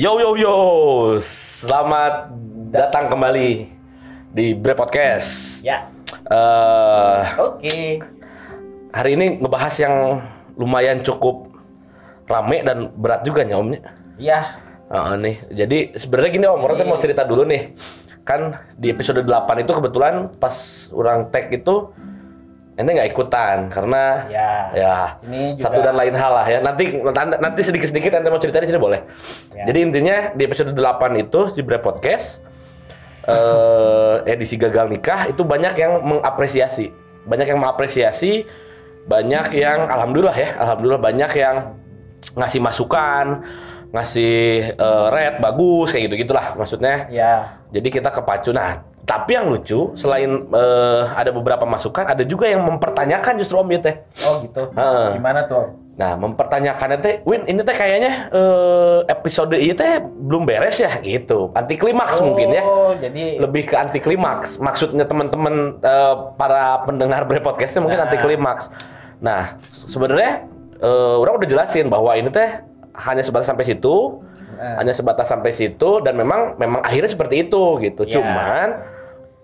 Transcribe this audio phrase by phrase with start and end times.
[0.00, 0.54] Yo yo yo,
[1.60, 2.32] selamat
[2.72, 3.68] datang kembali
[4.32, 5.60] di Bre Podcast.
[5.60, 5.92] Ya,
[6.24, 8.00] Eh, oke.
[8.96, 10.24] hari ini ngebahas yang
[10.56, 11.52] lumayan cukup
[12.24, 13.92] rame dan berat juga nih omnya.
[14.16, 14.56] Ya,
[14.88, 17.76] Heeh, nih, jadi sebenarnya gini om, orang tuh mau cerita dulu nih.
[18.24, 19.28] Kan di episode 8
[19.60, 20.56] itu kebetulan pas
[20.96, 21.92] orang tag itu
[22.80, 24.52] ente nggak ikutan karena ya.
[24.72, 26.58] ya Ini juga- satu dan lain hal lah ya.
[26.64, 26.96] Nanti
[27.36, 29.04] nanti sedikit-sedikit ente mau cerita di sini boleh.
[29.52, 29.68] Ya.
[29.68, 30.80] Jadi intinya di episode 8
[31.20, 32.40] itu si Bre Podcast
[33.20, 36.88] eh edisi gagal nikah itu banyak yang mengapresiasi.
[37.28, 38.48] Banyak yang mengapresiasi,
[39.04, 41.56] banyak yang alhamdulillah ya, alhamdulillah banyak yang
[42.32, 43.44] ngasih masukan,
[43.92, 47.06] ngasih eh, red bagus kayak gitu-gitulah maksudnya.
[47.12, 48.50] Ya, Jadi kita kepacu.
[48.50, 53.66] Nah, tapi yang lucu selain eh, ada beberapa masukan, ada juga yang mempertanyakan justru Om
[53.74, 53.96] ya teh.
[54.22, 54.70] oh gitu.
[54.70, 55.18] Heeh.
[55.18, 55.74] Gimana tuh?
[55.98, 61.50] Nah, mempertanyakannya teh, Win, ini teh kayaknya eh, episode ini teh belum beres ya gitu.
[61.58, 62.62] Anti klimaks mungkin ya.
[62.62, 64.62] Oh, jadi Lebih ke anti klimaks.
[64.62, 68.06] Maksudnya teman-teman eh, para pendengar bre podcastnya mungkin Nah.
[68.06, 68.70] anti klimaks.
[69.18, 69.58] Nah,
[69.90, 70.46] sebenarnya
[70.78, 72.62] eh, orang udah jelasin bahwa ini teh
[72.94, 74.22] hanya sebatas sampai situ,
[74.54, 74.76] Nah.
[74.78, 78.06] hanya sebatas sampai situ dan memang memang akhirnya seperti itu gitu.
[78.06, 78.12] Ya.
[78.20, 78.68] Cuman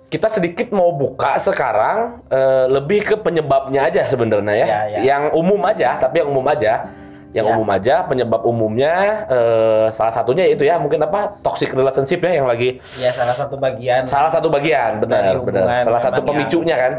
[0.07, 4.67] kita sedikit mau buka sekarang eh, lebih ke penyebabnya aja sebenarnya ya.
[4.67, 4.99] Ya, ya.
[5.03, 6.87] Yang umum aja, tapi yang umum aja.
[7.35, 7.55] Yang Ya.
[7.59, 8.95] umum aja penyebab umumnya
[9.29, 13.61] eh, salah satunya itu ya mungkin apa toxic relationship ya yang lagi ya salah satu
[13.61, 16.93] bagian salah satu bagian benar benar salah satu pemicunya kan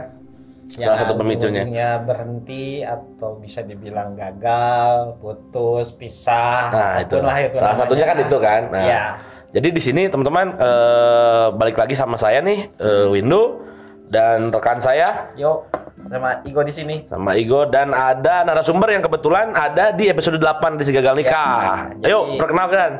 [0.78, 1.63] yang salah satu pemicunya.
[2.03, 6.69] berhenti atau bisa dibilang gagal, putus, pisah.
[6.69, 7.81] nah itu apa pun lah itu salah namanya.
[7.81, 9.03] satunya kan itu kan nah Ya.
[9.52, 13.64] Jadi di sini teman-teman eh, balik lagi sama saya nih eh, Windu
[14.08, 15.67] dan rekan saya Yuk,
[16.08, 16.95] sama Igo di sini.
[17.08, 21.92] sama Igo dan ada narasumber yang kebetulan ada di episode 8 di Si Gagal Nikah.
[22.00, 22.92] Ya, Ayo jadi- perkenalkan.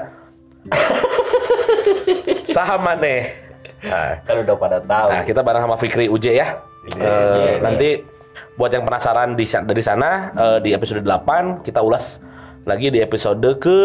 [2.56, 3.22] Saham nih.
[3.88, 5.07] Nah, kan udah pada tahu.
[5.13, 6.47] Nah, kita bareng sama Fikri UJ ya.
[6.91, 7.56] Eh, UJ, iya.
[7.62, 7.90] nanti
[8.57, 12.19] buat yang penasaran di dari sana eh, di episode 8 kita ulas
[12.67, 13.79] lagi di episode ke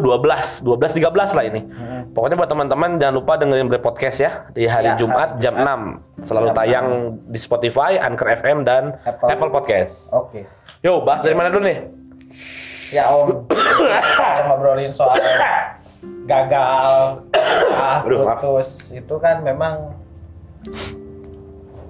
[0.00, 1.60] 12, 12 13 lah ini.
[2.16, 5.54] Pokoknya buat teman-teman jangan lupa dengerin Bre podcast ya di hari Ya, Jumat hari jam
[5.60, 6.24] Jumat.
[6.24, 6.24] 6.
[6.24, 6.86] Selalu Jam tayang
[7.28, 9.28] di Spotify, Anchor FM dan Apple.
[9.28, 10.08] Apple, Podcast.
[10.08, 10.48] Oke.
[10.80, 11.78] Yo, bahas dari mana dulu nih?
[12.96, 13.44] Ya Om,
[14.08, 15.20] kita ngobrolin soal
[16.24, 17.28] gagal,
[17.76, 19.92] ah, putus itu kan memang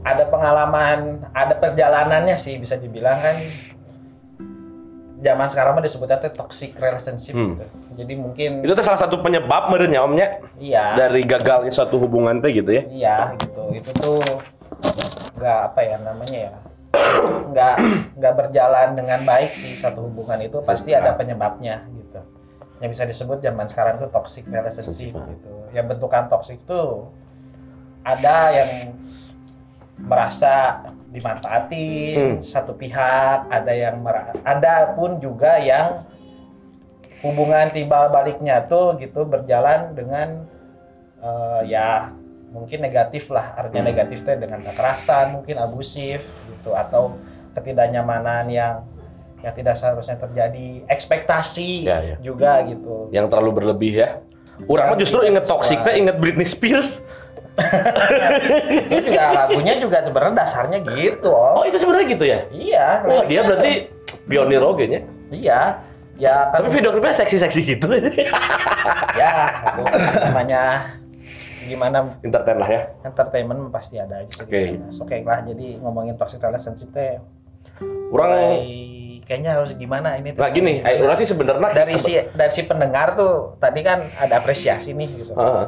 [0.02, 3.38] ada pengalaman, ada perjalanannya sih bisa dibilang kan.
[5.18, 7.54] Zaman sekarang mah disebutnya teh toxic relationship Hmm.
[7.54, 7.64] gitu.
[7.98, 12.54] Jadi mungkin Itu tuh salah satu penyebab merenya omnya iya, dari gagalnya suatu hubungan teh
[12.54, 12.82] gitu ya.
[12.86, 13.62] iya gitu.
[13.74, 14.22] Itu tuh
[15.38, 16.52] nggak apa ya namanya ya
[17.48, 17.74] nggak
[18.14, 22.18] nggak berjalan dengan baik sih satu hubungan itu pasti ada penyebabnya gitu
[22.78, 27.06] yang bisa disebut zaman sekarang itu toxic relationship gitu yang bentukan toxic itu
[28.02, 28.70] ada yang
[29.98, 30.78] merasa
[31.08, 32.36] dimanfaatin Hmm.
[32.38, 36.04] satu pihak ada yang mera- ada pun juga yang
[37.20, 40.44] hubungan timbal baliknya tuh gitu berjalan dengan
[41.18, 42.14] eh, ya
[42.48, 43.90] mungkin negatif lah artinya Hmm.
[43.90, 47.18] negatif teh dengan kekerasan mungkin abusif gitu atau
[47.52, 48.86] ketidaknyamanan yang
[49.38, 52.16] yang tidak seharusnya terjadi ekspektasi Ya, ya.
[52.18, 54.08] juga gitu Yang terlalu berlebih ya.
[54.66, 56.98] Mah Yang justru inget toxic inget Britney Spears.
[58.80, 62.38] Itu juga lagunya juga sebenarnya dasarnya gitu Oh, oh itu sebenarnya gitu ya?
[62.48, 63.90] iya Oh, dia berarti
[64.24, 65.00] pionir oge nya.
[65.28, 65.60] iya
[66.14, 67.86] ya kan Tapi video klipnya seksi-seksi gitu.
[69.20, 69.32] ya
[70.24, 70.62] namanya
[71.62, 72.82] gimana Entertain lah ya.
[73.02, 74.32] entertainment pasti ada aja.
[74.40, 74.78] Oke.
[74.94, 77.20] Oke lah, jadi ngomongin toxic relationship teh
[78.08, 78.64] Orang mulai
[79.22, 80.40] kayaknya harus gimana ini tuh.
[80.40, 84.40] Nah gini, eh, orang sih sebenarnya dari si dari si pendengar tuh tadi kan ada
[84.40, 85.36] apresiasi nih gitu.
[85.36, 85.64] Heeh.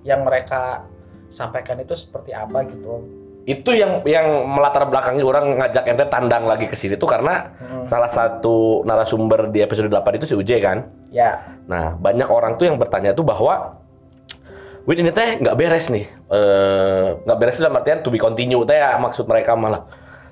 [0.00, 0.84] Yang mereka
[1.28, 3.04] sampaikan itu seperti apa gitu.
[3.44, 7.80] itu yang yang melatar belakangi orang ngajak ente tandang lagi ke sini tuh karena Hmm.
[7.82, 10.84] salah satu narasumber di episode 8 itu si Uje kan.
[11.08, 13.80] Ya, Nah, banyak orang tuh yang bertanya tuh bahwa
[14.84, 16.04] Win ini teh nggak beres nih.
[16.28, 19.84] Eh, nggak beres dalam artian to be continue teh ya maksud mereka malah.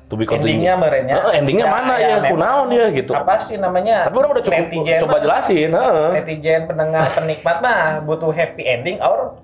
[0.06, 0.60] To be continue.
[0.60, 1.14] endingnya merenya.
[1.18, 2.20] Heeh, endingnya mana ya?
[2.22, 3.10] Kunaon ya gitu.
[3.10, 4.04] Apa sih namanya?
[4.04, 6.10] Tapi orang udah cukup netizen coba mah- jelasin, heeh.
[6.14, 9.40] Netizen pendengar penikmat mah butuh happy ending or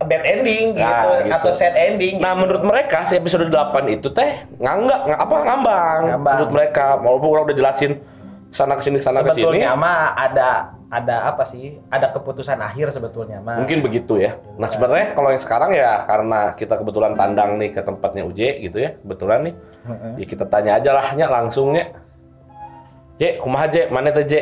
[0.00, 1.34] bad ending gitu, Nah, gitu.
[1.36, 2.16] atau sad ending.
[2.18, 2.40] Nah, gitu.
[2.44, 6.00] menurut mereka si episode 8 itu teh nganggak, nggak apa ngambang.
[6.16, 6.34] Ngambang.
[6.40, 7.92] Menurut mereka, walaupun orang udah jelasin
[8.50, 9.46] sana ke sini sana ke sini.
[9.46, 11.78] sebetulnya mah ada ada apa sih?
[11.86, 13.62] Ada keputusan akhir sebetulnya mah.
[13.62, 14.34] Mungkin begitu ya.
[14.58, 18.82] Nah sebenarnya kalau yang sekarang ya karena kita kebetulan tandang nih ke tempatnya UJ gitu
[18.82, 19.54] ya, kebetulan nih,
[20.18, 21.94] ya kita tanya aja lah nya langsungnya.
[23.20, 24.34] J, kumaha J, mana teh J?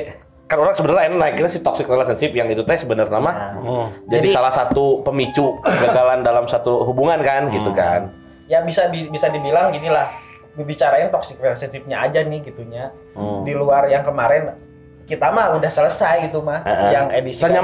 [0.48, 3.86] Kan orang sebenarnya enak kita si toxic relationship yang itu teh sebenarnya mah Nah, Hmm.
[4.08, 8.08] jadi, Jadi- salah satu pemicu kegagalan dalam satu hubungan kan gitu kan.
[8.48, 10.08] ya bisa bi- bisa dibilang gini lah
[10.56, 13.44] bicarain toxic relationship-nya aja nih gitunya Hmm.
[13.44, 14.56] di luar yang kemarin
[15.04, 16.90] kita mah udah selesai gitu mah Heeh.
[16.90, 17.60] yang edisi ente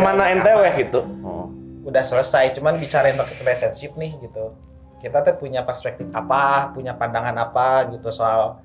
[0.47, 1.01] apa, weh gitu.
[1.01, 1.49] Hmm.
[1.85, 4.53] udah selesai cuman bicarain toxic relationship nih gitu
[5.01, 8.61] kita tuh punya perspektif apa punya pandangan apa gitu soal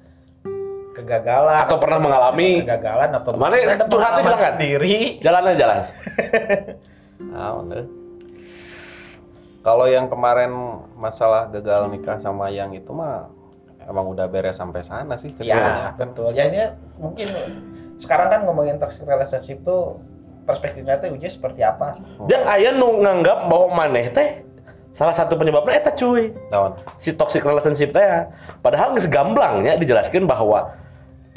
[1.00, 4.44] kegagalan Atau pernah mengalami kegagalan atau Mana ada curhatnya silakan.
[4.56, 5.80] sendiri jalan aja jalan.
[7.30, 7.51] Ah.
[9.60, 10.50] Kalau yang kemarin
[10.96, 13.28] masalah gagal nikah sama yang itu mah
[13.90, 15.92] emang udah beres sampai sana sih ya ceritanya.
[16.00, 16.62] betul ya ini
[16.96, 17.28] mungkin
[18.00, 20.00] sekarang kan ngomongin toxic relationship tuh
[20.48, 21.98] perspektifnya tuh uji seperti apa
[22.30, 24.45] Dan aya nu nganggap bahwa maneh teh
[24.95, 26.34] salah satu penyebabnya eta cuy.
[26.98, 28.31] Si toxic relationship teh ya.
[28.63, 30.74] Padahal geus gamblangnya dijelaskan bahwa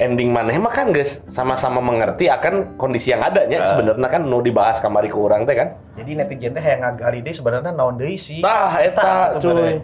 [0.03, 3.71] ending maneh mah kan geus sama-sama mengerti akan kondisi yang adanya Ah.
[3.71, 5.79] sebenarnya kan nu dibahas kamari ku urang teh kan.
[5.95, 9.79] jadi netizen teh yang ngagali deh sebenarnya naon deui sih Tah eta Tah, cuy.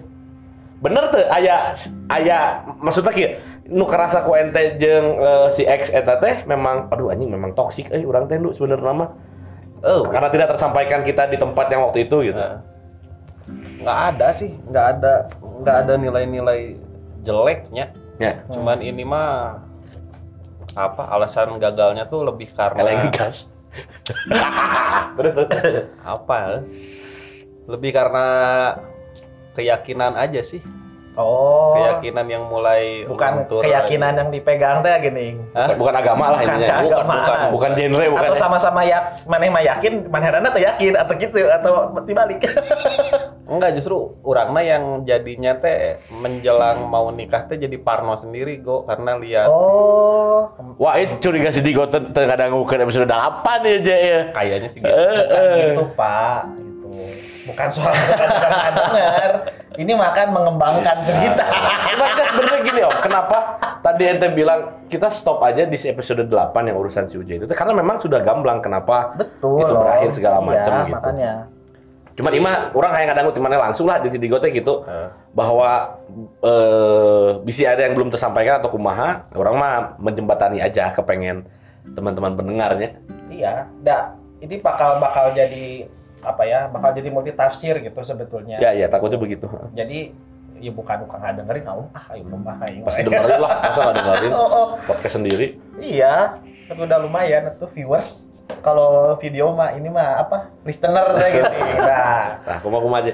[0.80, 1.72] Bener tuh aya
[2.08, 3.30] aya maksudnya kieu
[3.70, 7.88] nu kerasa ku ente jeung eh, si X eta teh memang aduh anjing memang toksik
[7.92, 9.10] euy urang teh nu sebenarnya mah.
[9.80, 12.36] Oh, Karena tidak tersampaikan kita di tempat yang waktu itu gitu.
[12.36, 12.60] Nah,
[13.80, 15.14] nggak ada sih, nggak ada
[15.64, 16.76] nggak ada nilai-nilai
[17.24, 17.96] jeleknya.
[18.20, 18.44] Ya.
[18.52, 19.64] Cuman ini mah
[20.78, 23.50] apa alasan gagalnya tuh lebih karena Eleng gas.
[25.18, 25.86] terus terus.
[26.02, 26.62] apa?
[27.70, 28.28] Lebih karena
[29.54, 30.62] keyakinan aja sih.
[31.20, 35.76] Oh Keyakinan yang mulai bukan luntur keyakinan yang dipegang teh gini Hah?
[35.76, 36.78] Bukan agama lah Bukan intinya.
[36.80, 38.24] Bukan, bukan, bukan genre, bukan.
[38.24, 38.40] atau ya.
[38.40, 41.74] sama-sama ya mana mah yakin mana tuh yakin atau gitu atau
[42.08, 42.40] dibalik
[43.52, 48.88] Enggak justru orang mah yang jadinya teh menjelang mau nikah teh jadi parno sendiri go
[48.88, 53.98] karena lihat oh Wah, itu curiga si Digo teu teu ngadangukeun episode 8 ya, Je
[53.98, 54.20] ya.
[54.32, 54.88] kayaknya sih gitu.
[54.88, 55.60] Eh, bukan eh.
[55.60, 57.94] gitu pak gitu bukan soal
[58.72, 59.32] denger
[59.76, 61.46] ini makan mengembangkan cerita.
[61.90, 63.38] Cuma kita sebenarnya gini om, kenapa?
[63.80, 67.48] Tadi ente bilang kita stop aja di episode 8 yang urusan si Uja itu.
[67.48, 69.82] Karena memang sudah gamblang kenapa betul itu loh.
[69.82, 70.92] berakhir segala Iya, macam gitu.
[70.92, 71.32] makanya.
[72.12, 74.84] Cuman Ima orang kayak ngadangu di mana langsung lah di si Digo teh gitu.
[74.84, 75.08] Eh.
[75.32, 75.96] bahwa
[76.42, 81.48] eh bisa ada yang belum tersampaikan atau kumaha, orang mah menjembatani aja kepengen
[81.96, 83.00] teman-teman pendengarnya.
[83.32, 84.12] iya dah.
[84.40, 85.88] Ini bakal bakal jadi
[86.22, 89.48] apa ya bakal jadi multi tafsir gitu sebetulnya Ya ya takutnya begitu.
[89.72, 90.12] jadi
[90.56, 93.96] ya bukan bukan nggak dengerin ah ah ayo lumah aing Pasti dengerin lah, masa nggak
[93.96, 94.68] dengerin oh, oh.
[94.84, 95.56] podcast sendiri.
[95.78, 96.36] iya
[96.66, 98.28] tapi udah lumayan itu viewers
[98.60, 103.14] kalau video mah ini mah apa listener gitu nah Nah, kumah-kumah aja.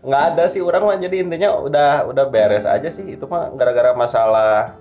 [0.00, 3.92] nggak ada sih orang mah jadi intinya udah udah beres aja sih itu mah gara-gara
[3.92, 4.72] masalah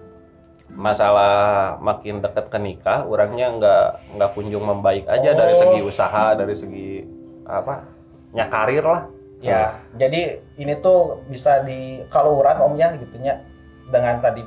[0.69, 1.36] masalah
[1.78, 5.60] makin dekat ke nikah orangnya nggak nggak kunjung membaik aja dari Oh.
[5.60, 6.92] segi usaha dari segi
[7.47, 7.88] apa
[8.35, 9.03] nya karir lah
[9.38, 13.38] Ya, jadi ini tuh bisa di kalau orang omnya gitunya
[13.85, 14.41] dengan tadi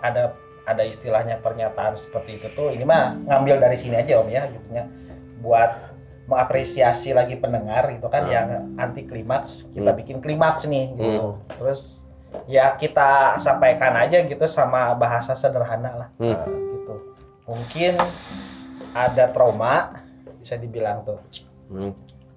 [0.00, 0.32] ada
[0.64, 4.88] ada istilahnya pernyataan seperti itu tuh ini mah ngambil dari sini aja om ya gitunya
[5.44, 5.92] buat
[6.24, 8.32] mengapresiasi lagi pendengar gitu kan Hmm.
[8.32, 8.48] yang
[8.80, 9.98] anti klimaks kita Hmm.
[10.00, 11.36] bikin klimaks nih gitu.
[11.60, 12.08] Terus
[12.48, 16.48] ya kita sampaikan aja gitu sama bahasa sederhana lah Hmm.
[16.48, 16.94] gitu.
[17.44, 18.00] Mungkin
[18.96, 20.00] ada trauma
[20.40, 21.20] bisa dibilang tuh
[21.68, 21.92] Hmm.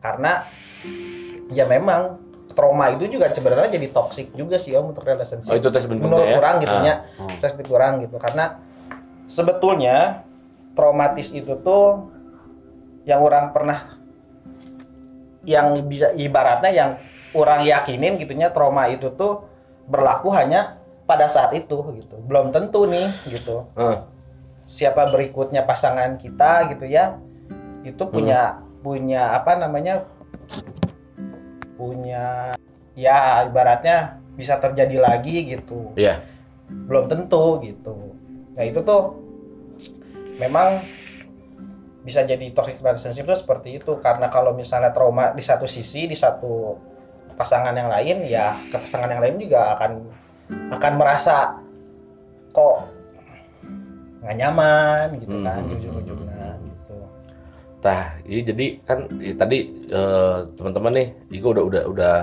[0.08, 0.32] Karena
[1.50, 2.16] ya memang
[2.50, 6.26] trauma itu juga sebenarnya jadi toxic juga sih om untuk relationship Oh itu tes menurut
[6.26, 6.36] ya.
[6.36, 6.82] orang gitu Ah.
[6.82, 7.38] ya Hmm.
[7.38, 8.58] perspektif orang gitu karena
[9.28, 10.24] sebetulnya
[10.74, 12.08] traumatis itu tuh
[13.04, 14.00] yang orang pernah
[15.44, 16.90] yang bisa ibaratnya yang
[17.32, 19.48] orang yakinin gitunya trauma itu tuh
[19.86, 24.08] berlaku hanya pada saat itu gitu belum tentu nih gitu Ah.
[24.64, 27.16] siapa berikutnya pasangan kita gitu ya
[27.84, 30.08] itu punya punya apa namanya
[31.76, 32.56] punya
[32.96, 36.24] ya ibaratnya bisa terjadi lagi gitu Iya.
[36.88, 38.16] belum tentu gitu
[38.56, 39.20] nah itu tuh
[40.40, 40.80] memang
[42.02, 46.16] bisa jadi toxic relationship itu seperti itu karena kalau misalnya trauma di satu sisi di
[46.16, 46.80] satu
[47.36, 49.92] pasangan yang lain ya ke pasangan yang lain juga akan
[50.72, 51.60] akan merasa
[52.50, 52.88] kok
[54.24, 55.74] nggak nyaman gitu kan Hmm.
[55.76, 56.27] ujung-ujungnya gitu
[57.88, 62.16] Tah, iya jadi kan iya, tadi eh, teman-teman nih, Igo udah udah udah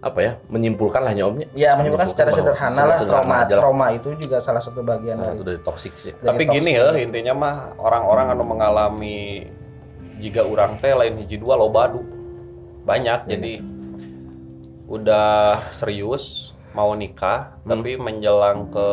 [0.00, 1.44] apa ya menyimpulkan lah omnya.
[1.52, 5.36] ya menyimpulkan secara sederhana lah trauma aja trauma itu juga salah satu bagian Nah, dari
[5.36, 6.12] itu dari toksik sih.
[6.14, 6.88] dari tapi gini toxic.
[6.88, 9.44] ya intinya mah orang-orang anu mengalami
[10.16, 12.00] jika orang teh lain hiji dua loba adu
[12.82, 13.60] banyak jadi
[14.88, 17.76] udah serius mau nikah Hmm.
[17.76, 18.88] tapi menjelang ke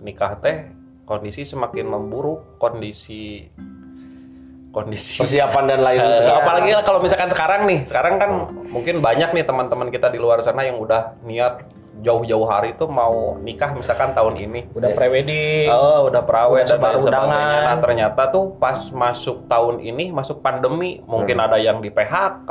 [0.00, 0.72] nikah teh
[1.04, 3.52] kondisi semakin memburuk kondisi
[4.78, 6.38] kondisi Persiapan dan lain Eh, segala.
[6.38, 8.30] apalagi kalau misalkan sekarang nih, sekarang kan
[8.68, 11.66] mungkin banyak nih teman-teman kita di luar sana yang udah niat
[11.98, 14.70] jauh-jauh hari itu mau nikah misalkan tahun ini.
[14.70, 15.66] Udah prewedding.
[15.66, 17.58] Oh, udah perawet Udah dan lain sebagainya.
[17.66, 22.50] Nah, ternyata tuh pas masuk tahun ini, masuk pandemi, mungkin ada yang di PHK,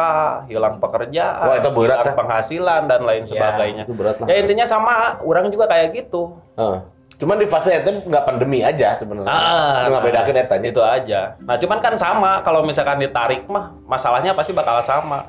[0.52, 2.16] hilang pekerjaan, Wah, itu berat, hilang ya.
[2.20, 3.84] penghasilan dan lain sebagainya.
[3.88, 4.28] Itu berat lah.
[4.28, 6.36] Ya intinya sama, orang juga kayak gitu.
[6.60, 6.97] Heeh.
[7.18, 9.26] Cuman di fase itu nggak pandemi aja sebenarnya.
[9.26, 10.68] Ah, nggak nah, bedakan etanya.
[10.70, 11.22] Itu aja.
[11.42, 15.26] Nah, cuman kan sama kalau misalkan ditarik mah masalahnya pasti bakal sama.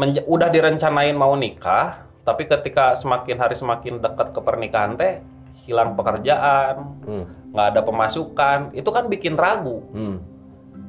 [0.00, 5.20] Menja- udah direncanain mau nikah, tapi ketika semakin hari semakin dekat ke pernikahan teh
[5.68, 7.24] hilang pekerjaan, Hmm.
[7.52, 9.84] nggak ada pemasukan, itu kan bikin ragu.
[9.92, 10.16] Hmm.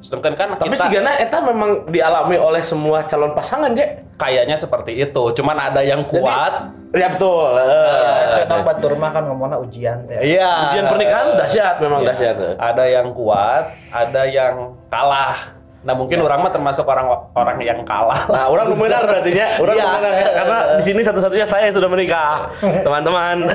[0.02, 3.86] Sedangkan kan Tapi kita sigana eta memang dialami oleh semua calon pasangan, Je.
[4.18, 5.24] kayaknya seperti itu.
[5.32, 6.74] Cuman ada yang kuat.
[6.92, 7.54] Ya betul.
[7.54, 8.44] Ya, Eh.
[8.44, 10.18] Cenah batur mah kan ngomongna ujian teh.
[10.20, 10.74] Iya.
[10.74, 12.08] Ujian pernikahan dahsyat memang Iya.
[12.12, 12.36] dahsyat.
[12.58, 14.54] Ada yang kuat, ada yang
[14.90, 15.54] kalah.
[15.82, 18.30] Nah mungkin orang mah termasuk orang orang yang kalah.
[18.30, 19.58] Nah, orang benar berarti ya.
[19.58, 19.88] Orang Iya.
[19.92, 22.54] benar karena di sini satu-satunya saya yang sudah menikah,
[22.86, 23.50] teman-teman.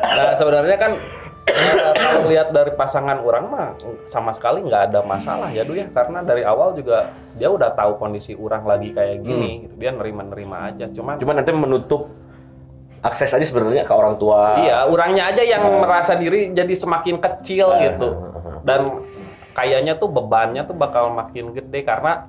[0.00, 1.17] Nah sebenarnya kan ya,
[1.94, 3.68] kalau lihat dari pasangan orang mah
[4.04, 7.96] sama sekali nggak ada masalah ya Du ya karena dari awal juga dia udah tahu
[7.96, 9.74] kondisi orang lagi kayak gini gitu.
[9.76, 12.08] dia nerima-nerima aja cuman Cuma nanti menutup
[12.98, 14.58] akses aja sebenarnya ke orang tua.
[14.58, 17.78] iya orangnya aja yang merasa diri jadi semakin kecil Ah.
[17.84, 18.08] gitu
[18.62, 18.80] dan
[19.54, 22.26] kayaknya tuh bebannya tuh bakal makin gede karena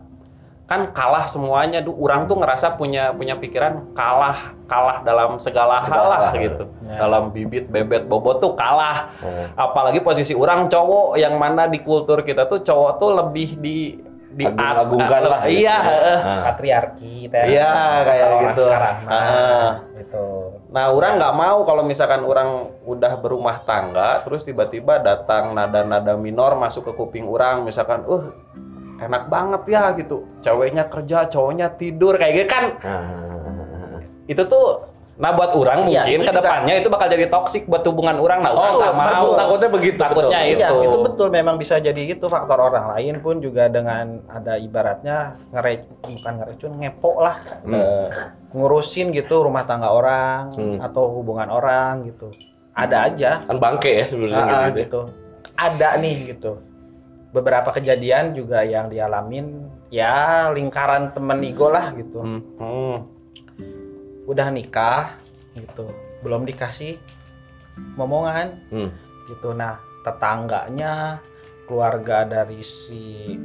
[0.70, 6.06] kan kalah semuanya tuh orang tuh ngerasa punya punya pikiran kalah kalah dalam segala, hal
[6.06, 7.02] lah gitu ya.
[7.02, 9.50] dalam bibit bebet bobot tuh kalah Hmm.
[9.58, 13.98] apalagi posisi orang cowok yang mana di kultur kita tuh cowok tuh lebih di
[14.30, 15.66] di Agung-agungkan lah gitu.
[15.66, 16.20] iya heeh.
[16.22, 16.42] Nah.
[16.46, 17.44] Patriarki teh.
[17.50, 17.74] Iya,
[18.06, 18.64] kayak gitu.
[18.70, 19.70] Sekarang mah, Ah.
[19.98, 20.26] gitu.
[20.70, 26.54] nah orang nggak mau kalau misalkan orang udah berumah tangga terus tiba-tiba datang nada-nada minor
[26.54, 28.30] masuk ke kuping orang misalkan uh
[29.00, 34.00] enak banget ya gitu ceweknya kerja cowoknya tidur kayak gitu kan Nah.
[34.26, 38.16] itu tuh nah buat orang Iya, mungkin ke depannya itu bakal jadi toksik buat hubungan
[38.16, 39.36] orang nah orang Oh, nggak mau betul.
[39.36, 39.98] takutnya begitu.
[39.98, 40.48] Takutnya betul.
[40.48, 40.60] itu.
[40.64, 45.18] Iya, itu betul memang bisa jadi itu faktor orang lain pun juga dengan ada ibaratnya
[45.50, 47.76] ngere bukan ngerecun ngepo lah Hmm.
[47.76, 48.08] Eh,
[48.50, 50.80] ngurusin gitu rumah tangga orang Hmm.
[50.80, 52.32] atau hubungan orang gitu.
[52.72, 54.72] Ada aja Kan bangke ya sebenarnya ah, gitu.
[54.72, 54.80] ya.
[54.80, 55.02] gitu.
[55.54, 56.52] Ada nih gitu.
[57.30, 62.20] Beberapa kejadian juga yang dialamin ya lingkaran temen Igo lah gitu.
[62.22, 62.42] Hmm.
[62.58, 62.98] Hmm.
[64.26, 65.18] Udah nikah
[65.54, 65.86] gitu.
[66.22, 66.98] Belum dikasih
[67.96, 68.90] momongan Hmm.
[69.30, 69.54] gitu.
[69.54, 71.22] Nah, tetangganya,
[71.66, 73.38] keluarga dari si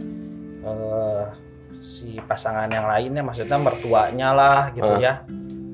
[0.65, 1.27] eh,
[1.77, 4.97] si pasangan yang lainnya, maksudnya mertuanya lah gitu Ah.
[4.97, 5.13] ya.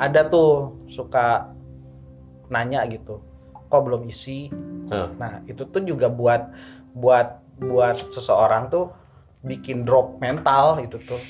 [0.03, 1.53] Ada tuh suka
[2.51, 3.23] nanya gitu,
[3.71, 4.51] kok belum isi?
[4.91, 5.07] Ah.
[5.15, 6.51] Nah, itu tuh juga buat
[6.91, 8.89] buat buat seseorang tuh
[9.41, 11.21] bikin drop mental itu tuh.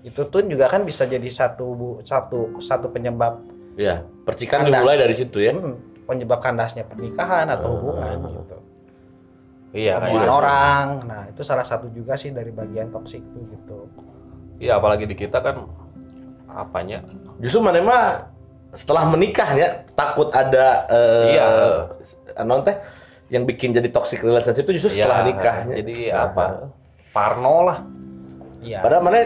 [0.00, 1.66] Itu tuh juga kan bisa jadi satu
[2.00, 3.42] satu satu penyebab
[3.74, 4.74] Iya, percikan Kandas.
[4.74, 5.54] dimulai dari situ ya.
[5.54, 7.72] hmm, penyebab kandasnya pernikahan atau Ah.
[7.72, 8.56] hubungan gitu.
[9.70, 10.32] iya omongan gitu.
[10.32, 10.84] orang.
[11.04, 13.78] Nah, itu salah satu juga sih dari bagian toksik tuh gitu.
[14.58, 15.68] Iya apalagi di kita kan
[16.48, 17.04] apanya?
[17.38, 18.04] Justru mana mah
[18.70, 21.46] setelah menikah ya takut ada eh Iya.
[22.42, 22.74] non teh
[23.28, 25.56] yang bikin jadi toxic relationship itu justru setelah Iya, nikah.
[25.68, 26.44] Jadi apa?
[27.12, 27.78] Parno lah.
[28.64, 28.80] Iya.
[28.80, 29.18] Padahal mana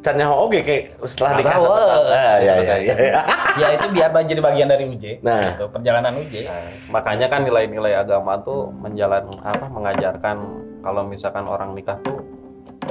[0.00, 1.52] cannya oke kayak setelah nikah.
[1.52, 2.16] Tahu, tetap- eh.
[2.16, 3.20] Ah, iya, iya, iya.
[3.60, 5.04] ya itu biar jadi bagian dari UJ.
[5.20, 5.54] Nah.
[5.54, 6.34] Gitu, perjalanan UJ.
[6.48, 10.36] Nah, makanya kan nilai-nilai agama tuh menjalan apa mengajarkan
[10.80, 12.24] kalau misalkan orang nikah tuh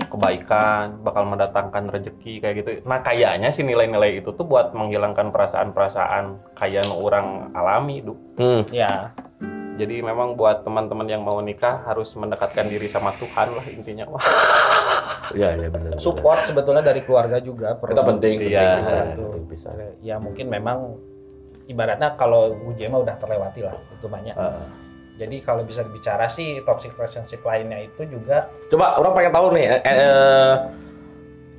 [0.09, 2.69] kebaikan, bakal mendatangkan rezeki kayak gitu.
[2.85, 8.13] Nah, kayaknya sih nilai-nilai itu tuh buat menghilangkan perasaan-perasaan kayak orang alami, Du.
[8.37, 8.63] Hmm.
[8.69, 9.11] Ya,
[9.79, 14.05] Jadi memang buat teman-teman yang mau nikah harus mendekatkan diri sama Tuhan lah intinya.
[14.05, 14.19] Wah,
[15.29, 16.01] Iya, iya benar.
[16.01, 17.95] support sebetulnya dari keluarga juga perlu.
[17.95, 18.65] Itu penting, penting Iya.
[18.81, 19.25] bisa, Itu.
[19.45, 19.69] bisa.
[20.01, 20.97] Ya mungkin memang
[21.63, 24.33] ibaratnya kalau UJ mah udah terlewati lah itu banyak.
[24.33, 24.63] Eh,
[25.19, 29.65] Jadi kalau bisa dibicara sih toxic relationship lainnya itu juga Coba orang pengen tahu nih
[29.67, 30.53] eh, eh,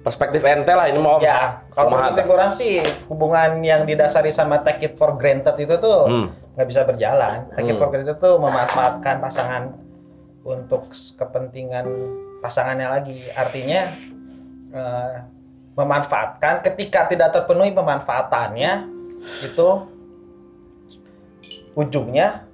[0.01, 4.81] perspektif ente lah ini mau ya kalau menurut orang sih hubungan yang didasari sama take
[4.83, 6.27] it for granted itu tuh Hmm.
[6.61, 7.49] Nggak bisa berjalan.
[7.57, 7.97] Take it Hmm.
[8.05, 9.63] itu memanfaatkan pasangan
[10.45, 11.89] untuk kepentingan
[12.45, 13.17] pasangannya lagi.
[13.33, 13.89] Artinya
[14.71, 15.17] eh,
[15.73, 18.85] memanfaatkan ketika tidak terpenuhi pemanfaatannya
[19.41, 19.69] itu
[21.73, 22.45] ujungnya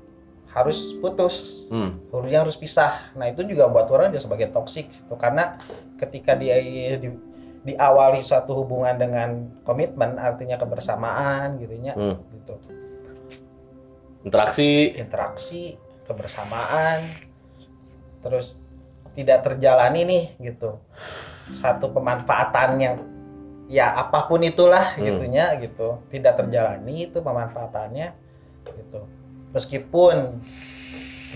[0.55, 1.67] harus putus.
[1.69, 2.01] Hmm.
[2.15, 3.13] Harus pisah.
[3.13, 5.15] Nah, itu juga buat orang juga sebagai toksik gitu.
[5.21, 5.61] karena
[6.01, 6.57] ketika dia
[6.97, 7.13] di,
[7.67, 9.29] diawali suatu hubungan dengan
[9.67, 12.17] komitmen artinya kebersamaan gitu nya Hmm.
[12.33, 12.55] gitu
[14.27, 14.91] Interaksi.
[14.93, 15.63] Interaksi,
[16.05, 16.99] kebersamaan,
[18.21, 18.59] terus
[19.15, 20.83] tidak terjalani nih gitu.
[21.55, 22.97] Satu pemanfaatan yang
[23.67, 25.07] ya apa pun itulah Hmm.
[25.07, 26.03] gitunya gitu.
[26.11, 28.09] Tidak terjalani itu pemanfaatannya
[28.67, 29.01] gitu.
[29.55, 30.43] Meskipun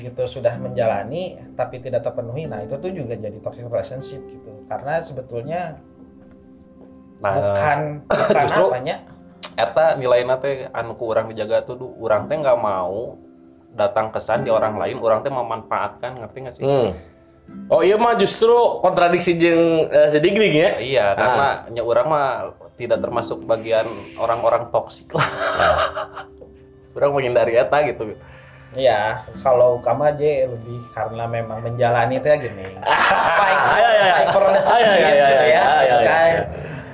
[0.00, 4.66] gitu sudah menjalani tapi tidak terpenuhi nah itu tuh juga jadi toxic relationship gitu.
[4.66, 5.78] Karena sebetulnya
[7.20, 7.78] Nah, bukan
[8.08, 8.96] bukan justru- apanya
[9.62, 13.20] eta nilainya teh anu ku urang dijaga tuh du- urang teh nggak mau
[13.70, 16.64] datang kesan di orang lain, orang teh memanfaatkan, ngerti nggak sih?
[16.64, 16.90] Hmm.
[17.66, 20.70] Oh iya mah justru kontradiksi jeung uh, sedigring ya.
[20.78, 21.14] Iya, Ah.
[21.14, 22.28] karena nya urang mah
[22.74, 23.86] tidak termasuk bagian
[24.16, 25.26] orang-orang toksik lah.
[26.90, 28.18] Urang menghindari eta gitu.
[28.70, 32.64] Ya, kalau kamu aja lebih karena memang menjalani itu ya gini.
[33.70, 34.14] Iya, iya, iya.
[34.16, 35.62] fight for relationship Iya, iya, iya, gitu iya, ya.
[35.62, 36.42] iya, iya, Kan iya.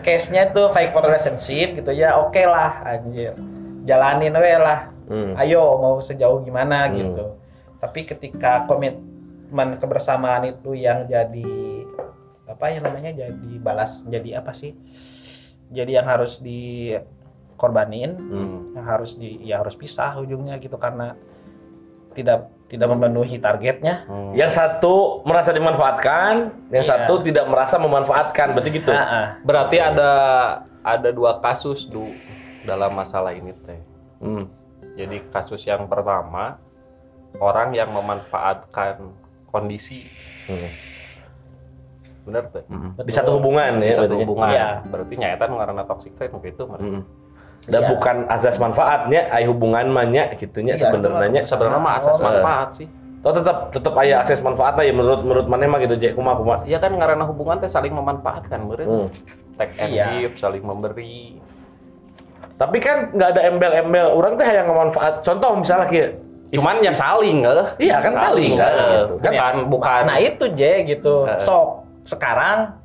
[0.06, 2.14] Case-nya tuh fight for relationship gitu ya.
[2.22, 3.34] Oke lah, anjir.
[3.82, 4.94] Jalanin we lah.
[5.10, 5.34] Hmm.
[5.34, 6.94] Ayo mau sejauh gimana Hmm.
[6.94, 7.24] gitu.
[7.82, 11.50] Tapi ketika komitmen kebersamaan itu yang jadi
[12.46, 14.78] apa ya namanya jadi balas jadi apa sih?
[15.66, 18.78] Jadi yang harus dikorbanin Hmm.
[18.78, 21.18] yang harus di ya harus pisah ujungnya gitu karena
[22.14, 24.04] tidak tidak memenuhi targetnya.
[24.06, 24.34] Hmm.
[24.34, 26.34] Yang satu merasa dimanfaatkan,
[26.74, 26.90] yang Iya.
[26.98, 28.90] satu tidak merasa memanfaatkan, berarti gitu.
[28.90, 29.26] Ah, ah.
[29.42, 30.10] Berarti ada
[30.82, 32.02] ada dua kasus du
[32.62, 33.80] dalam masalah ini teh.
[34.18, 34.50] Hmm.
[34.98, 36.58] Jadi kasus yang pertama
[37.38, 39.14] orang yang memanfaatkan
[39.46, 40.10] kondisi,
[40.46, 40.70] Hmm.
[42.24, 42.64] bener teh?
[42.66, 42.98] Hmm.
[42.98, 44.22] Di satu hubungan ya, Di satu berarti.
[44.26, 44.48] hubungan.
[44.50, 44.68] Iya.
[44.84, 46.66] Berarti nyata ngaranna toxic teh nu kitu.
[46.66, 47.02] Hmm.
[47.66, 47.88] Dan Iya.
[47.92, 51.42] bukan asas manfaatnya, ay hubungan mahnya gitunya Iya, sebenarnya.
[51.42, 52.88] Sebenarnya mah asas manfaat sih.
[53.26, 56.58] Oh tetap tetap aya akses manfaat ya menurut menurut mana mah gitu Jek kumaha kumaha.
[56.62, 58.86] Iya kan ngaranna hubungan teh saling memanfaatkan, meureun.
[58.86, 59.08] Hmm.
[59.58, 60.06] Take and Iya.
[60.22, 61.42] give, saling memberi.
[62.54, 65.26] Tapi kan nggak ada embel-embel orang teh yang manfaat.
[65.26, 66.10] Contoh misalnya kayak
[66.46, 67.90] Cuman ya saling, eh.
[67.90, 68.62] Iya kan saling, eh.
[68.62, 69.02] eh.
[69.18, 69.50] Kan, Ya.
[69.66, 71.26] bukan Nah itu J gitu.
[71.26, 71.42] Eh.
[71.42, 72.78] Sok sekarang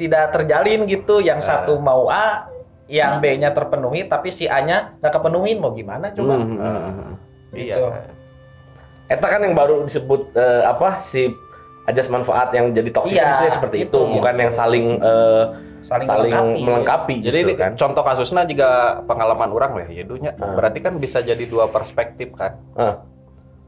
[0.00, 1.20] tidak terjalin gitu.
[1.20, 1.46] Yang Eh.
[1.52, 2.48] satu mau A,
[2.90, 5.56] yang B-nya terpenuhi, tapi si A-nya nggak kepenuhin.
[5.60, 6.34] Mau gimana coba?
[6.36, 7.14] Hmm, hmm, hmm, hmm.
[7.56, 7.76] iya.
[7.80, 7.86] Gitu.
[9.04, 11.28] Eta kan yang baru disebut eh, apa si
[11.84, 14.12] ajas manfaat yang jadi toksik Iya, itu seperti itu, itu.
[14.16, 15.44] bukan yang saling eh,
[15.84, 16.64] Saling, saling melengkapi.
[16.64, 17.14] melengkapi.
[17.20, 17.70] Jadi justru ini kan.
[17.76, 18.68] contoh kasusnya juga
[19.04, 20.32] pengalaman orang ya, ya dunya.
[20.40, 20.56] Ah.
[20.56, 22.56] Berarti kan bisa jadi dua perspektif kan.
[22.72, 23.04] Ah.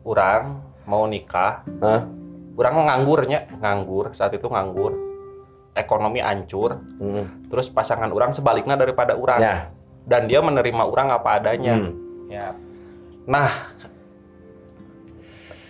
[0.00, 2.08] Orang mau nikah, Hah?
[2.56, 4.96] orang nganggurnya, nganggur saat itu nganggur,
[5.76, 7.46] ekonomi hancur, Hmm.
[7.46, 9.56] terus pasangan orang sebaliknya daripada orang, Ya.
[10.02, 11.76] dan dia menerima orang apa adanya.
[11.76, 11.92] Hmm.
[12.26, 12.56] Ya.
[13.24, 13.50] Nah,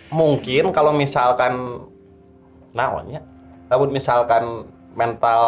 [0.09, 1.83] mungkin kalau misalkan
[2.71, 3.21] naonnya,
[3.67, 4.65] namun misalkan
[4.95, 5.41] mental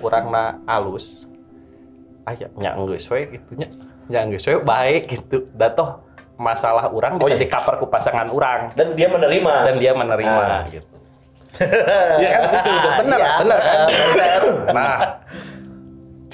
[0.00, 1.26] orang na halus,
[2.24, 3.68] aya nya geus we gitunya,
[4.06, 5.44] nya geus we baik gitu.
[5.50, 6.00] Da toh
[6.34, 7.42] masalah orang Oh, bisa iya.
[7.42, 9.52] dikaper ku pasangan orang Dan dia menerima.
[9.64, 10.62] dan dia menerima Ah.
[10.66, 10.93] gitu.
[12.18, 14.42] Iya kan itu Bener, Iya, bener kan?
[14.74, 14.96] Nah,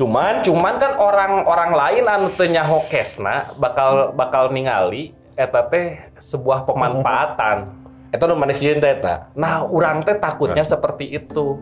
[0.01, 6.65] Cuman cuman kan orang-orang lain anu teu nyaho kesna bakal bakal ningali eta teh sebuah
[6.65, 7.69] pemanfaatan.
[8.09, 9.29] eta nu manusia teh eta.
[9.37, 11.61] Nah, orang teh takutnya seperti itu.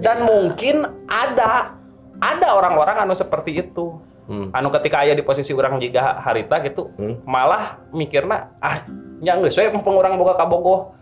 [0.00, 1.76] Dan mungkin ada
[2.18, 4.00] ada orang-orang anu seperti itu.
[4.24, 4.48] Hmm.
[4.56, 7.20] Anu ketika aya di posisi orang juga harita gitu, Hmm.
[7.28, 8.80] malah mikirna ah
[9.20, 10.96] nya geus we mumpung urang boga kabogoh.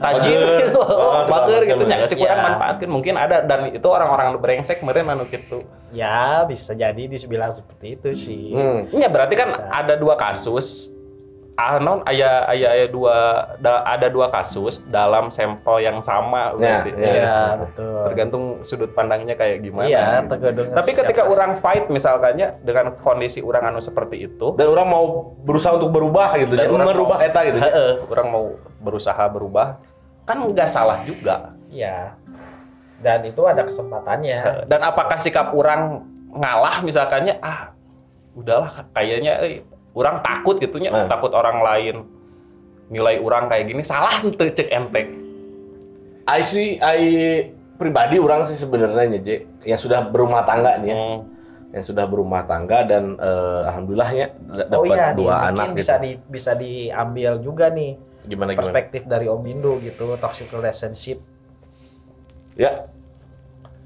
[0.00, 2.44] Tajir gitu, Oh, bager gitu nya sih kurang Ya.
[2.48, 5.60] manfaatkeun mungkin ada dan itu orang-orang brengsek meureun anu gitu.
[5.90, 8.50] Ya bisa jadi dibilang seperti itu sih.
[8.50, 8.88] Hmm.
[8.90, 9.68] Ya berarti kan Bisa.
[9.68, 10.96] ada dua kasus.
[11.52, 13.12] Ah, non, aya, aya, aya dua,
[13.60, 16.56] da- ada dua kasus dalam sampel yang sama.
[16.56, 16.90] Ya, berarti.
[16.90, 17.12] ya.
[17.12, 18.00] Iya, betul.
[18.08, 19.84] Tergantung sudut pandangnya kayak gimana.
[19.84, 20.28] Iya, gitu.
[20.32, 21.28] tergantung Tapi ketika siapa.
[21.28, 25.04] orang fight misalkannya dengan kondisi orang anu seperti itu, Dan orang mau
[25.36, 26.56] berusaha untuk berubah gitu.
[26.56, 27.58] Dan Jadi orang merubah eta gitu.
[27.60, 28.44] heeh, orang mau
[28.80, 29.66] berusaha berubah,
[30.30, 31.50] kan nggak salah juga.
[31.66, 32.14] Iya.
[33.02, 34.70] Dan itu ada kesempatannya.
[34.70, 37.74] Dan apakah sikap orang ngalah misalkannya, ah
[38.38, 41.08] udahlah kayaknya eh, orang takut gitunya, Eh.
[41.10, 42.06] takut orang lain
[42.86, 45.06] nilai orang kayak gini salah tuh cek entek.
[46.26, 46.98] I see, I
[47.74, 50.96] pribadi orang sih sebenarnya Jek, yang sudah berumah tangga nih ya.
[50.96, 51.18] Hmm.
[51.70, 56.04] Yang sudah berumah tangga dan eh, alhamdulillahnya d- dapat Oh iya, dua anak bisa gitu.
[56.04, 57.94] di bisa diambil juga nih
[58.28, 58.68] Gimana gimana?
[58.68, 61.20] perspektif dari Om Bindu gitu, toxic relationship.
[62.58, 62.90] Ya.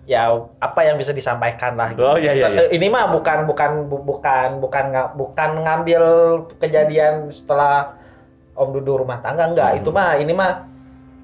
[0.04, 0.28] Ya
[0.60, 1.96] apa yang bisa disampaikan lah.
[1.96, 2.04] Gitu.
[2.04, 2.62] Oh, iya, iya, iya.
[2.68, 6.02] Ini mah bukan bukan bu- bukan bukan bukan ngambil
[6.60, 7.96] kejadian setelah
[8.52, 9.70] Om Dudu rumah tangga enggak.
[9.72, 9.80] Hmm.
[9.80, 10.68] Itu mah ini mah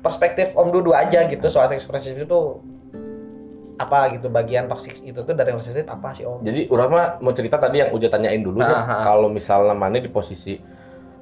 [0.00, 2.40] perspektif Om Dudu aja gitu soal toxic relationship itu
[3.80, 6.40] apa gitu bagian toxic itu tuh dari relationship apa sih Om?
[6.40, 9.04] Jadi orang mah mau cerita tadi yang udah tanyain dulu ya.
[9.04, 10.56] Kalau misalnya mana di posisi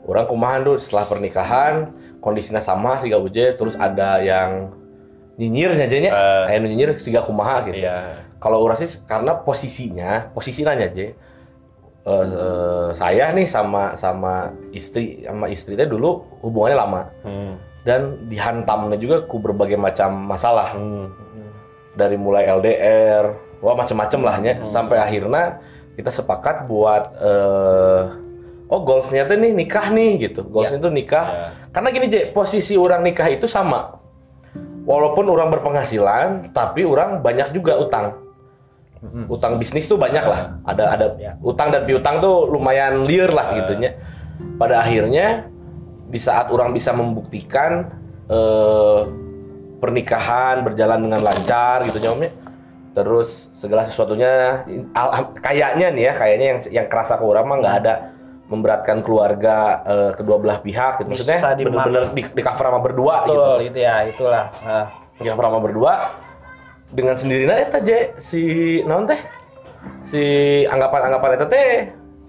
[0.08, 4.72] orang kumahan dulu setelah pernikahan kondisinya sama sih gak uje terus ada yang
[5.36, 6.44] nyinyir aja nya Eh.
[6.50, 8.26] aya nu nyinyir siga kumaha gitu Iya.
[8.40, 11.08] kalau urang sih karena posisinya posisi nanya aja
[12.08, 17.60] Eh, eh, saya nih sama sama istri sama istri teh dulu hubungannya lama Hmm.
[17.84, 21.12] dan dihantamnya juga ku berbagai macam masalah Hmm.
[21.92, 23.28] dari mulai LDR
[23.60, 25.60] wah macem-macem lah nya sampai akhirnya
[25.94, 28.02] kita sepakat buat eh
[28.68, 30.44] oh goalsnya tuh nih nikah nih gitu.
[30.44, 31.26] Goalsnya tuh nikah.
[31.26, 31.48] Ya.
[31.72, 33.96] karena gini Je posisi orang nikah itu sama.
[34.88, 38.16] Walaupun orang berpenghasilan tapi orang banyak juga utang.
[39.30, 40.58] Utang bisnis tuh banyak lah.
[40.66, 41.32] Ada ada Ya.
[41.40, 43.94] utang dan piutang tuh lumayan liar lah gitu nya
[44.58, 45.46] pada akhirnya
[46.08, 47.90] di saat orang bisa membuktikan
[48.26, 49.00] eh,
[49.78, 52.30] pernikahan berjalan dengan lancar gitu ya Om, ya.
[52.98, 54.66] terus segala sesuatunya
[55.38, 57.94] kayaknya nih ya kayaknya yang yang kerasa ke orang mah nggak ada
[58.48, 61.08] memberatkan keluarga eh, kedua belah pihak gitu.
[61.12, 64.44] Maksudnya bener-bener di, di cover sama berdua gitu Betul, itu ya, itulah.
[64.60, 64.86] Ah.
[65.18, 65.92] yang pertama berdua
[66.88, 68.42] dengan sendirinya eta je si
[68.82, 69.18] naon teh
[70.06, 70.22] si
[70.64, 71.70] anggapan-anggapan eta teh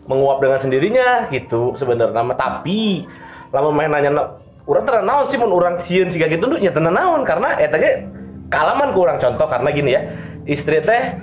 [0.04, 3.06] menguap dengan sendirinya gitu sebenarnya tapi
[3.50, 4.32] lama main nanya na-
[4.66, 8.10] urang teu naon sih mun urang sieun siga gitu ya teu naon karena eta ge
[8.50, 10.02] kalaman ku urang contoh karena gini ya
[10.44, 11.14] istri teh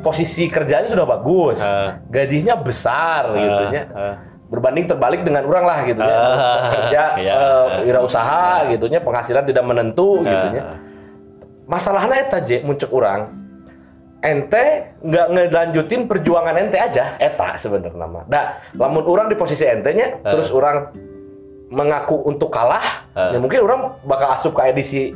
[0.00, 1.98] posisi kerjanya sudah bagus Ah.
[2.06, 4.14] gajinya besar gitu Ah, nya ah.
[4.46, 7.32] Berbanding terbalik dengan orang lah gitu ya Ah, kerja iya.
[7.34, 10.78] eh, wirausaha gitu nya penghasilan tidak menentu gitu nya Ah.
[11.66, 13.26] masalahnya eta je muncul orang
[14.18, 14.64] ente
[15.00, 20.14] nggak ngelanjutin perjuangan ente aja eta sebenarnya nama nah lamun orang di posisi ente nya
[20.16, 20.30] Eh.
[20.30, 20.94] terus orang
[21.66, 23.34] mengaku untuk kalah Eh.
[23.34, 25.10] ya mungkin orang bakal asup ke edisi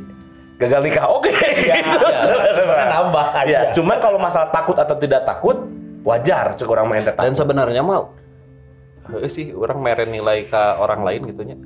[0.57, 3.47] gagal nikah oke Ya, gitu ya, sebenarnya nambah aja.
[3.47, 5.55] ya cuman kalau masalah takut atau tidak takut
[6.03, 8.11] wajar cek orang main ente Dan sebenarnya mah
[9.09, 11.57] heueuh sih orang mere nilai ke orang lain gitunya.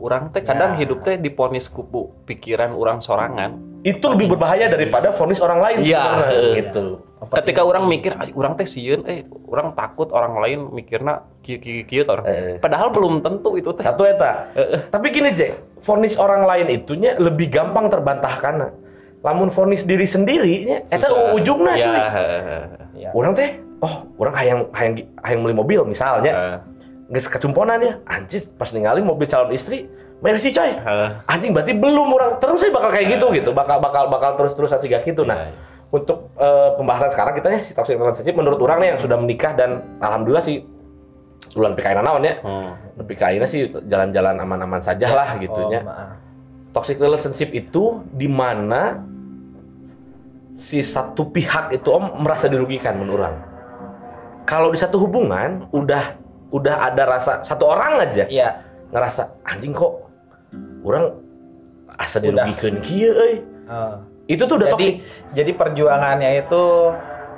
[0.00, 0.86] Orang teh kadang Ya.
[0.86, 3.68] hidup teh diponis kupu pikiran orang sorangan.
[3.80, 6.84] itu lebih berbahaya daripada vonis orang lain Iya, sebenarnya, gitu
[7.32, 12.04] Ketika orang mikir, "Ay, orang teh sieun, eh orang takut orang lain mikirna kieu kieu
[12.04, 12.24] orang.
[12.28, 12.56] Eh.
[12.60, 13.80] Padahal belum tentu itu teh.
[13.80, 14.52] Satu eta.
[14.88, 18.68] Tapi gini, Jack, vonis orang lain itunya lebih gampang terbantahkan.
[19.20, 21.96] Lamun vonis diri sendiri nya eta ujungna ya, cuy.
[21.96, 22.62] heeh.
[23.00, 23.10] Ya.
[23.16, 26.32] Orang teh, oh, orang hayang hayang hayang beli mobil misalnya.
[26.32, 26.56] Heeh.
[27.10, 27.92] Geus kecumponan ya.
[28.06, 29.90] Anjir, pas ningali mobil calon istri,
[30.22, 30.70] bayar sih coy.
[30.70, 31.08] Heeh.
[31.26, 33.50] Anjing berarti belum orang terus saya bakal kayak gitu gitu.
[33.50, 35.26] Bakal bakal bakal terus-terus asik gitu.
[35.26, 35.58] Nah, Iya, iya.
[35.90, 39.58] untuk eh, pembahasan sekarang kita ya si toxic relationship menurut orang nih yang sudah menikah
[39.58, 40.62] dan alhamdulillah sih
[41.50, 42.34] bulan PKN naon ya.
[42.46, 42.78] Hmm.
[43.00, 45.82] Akhirnya sih jalan-jalan aman-aman saja lah gitu Oh, ya.
[45.82, 46.14] maaf.
[46.70, 49.02] Toxic relationship itu di mana
[50.54, 53.36] si satu pihak itu om merasa dirugikan menurut orang.
[54.50, 56.18] Kalau di satu hubungan udah
[56.50, 58.58] udah ada rasa satu orang aja Iya.
[58.90, 60.02] ngerasa anjing kok
[60.82, 61.14] orang
[61.94, 63.46] asa dirugikan euy.
[63.70, 64.02] Oh.
[64.26, 65.30] Itu tuh udah Jadi toxic.
[65.30, 66.62] jadi perjuangannya itu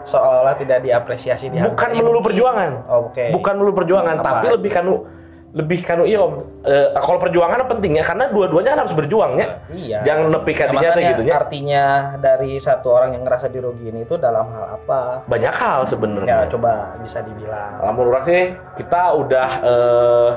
[0.09, 2.71] seolah-olah tidak diapresiasi di Bukan melulu perjuangan.
[2.89, 3.29] Oh, Oke.
[3.29, 5.05] Bukan melulu perjuangan, Apa tapi lebih kanu
[5.53, 6.49] lebih kanu iya om.
[6.65, 9.47] Eh, kalau perjuangan penting ya karena dua-duanya kan harus berjuang ya.
[9.69, 9.99] Iya.
[10.09, 11.35] Jangan nepi ka Ya, dinya teh makanya gitu ya.
[11.37, 11.85] Artinya
[12.17, 15.29] dari satu orang yang ngerasa dirugiin itu dalam hal apa?
[15.29, 16.37] Banyak hal Ya sebenarnya.
[16.49, 17.85] coba bisa dibilang.
[17.85, 18.43] Lamun orang sih
[18.81, 20.29] kita udah eh,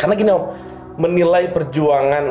[0.00, 0.44] karena gini om
[0.96, 2.24] menilai perjuangan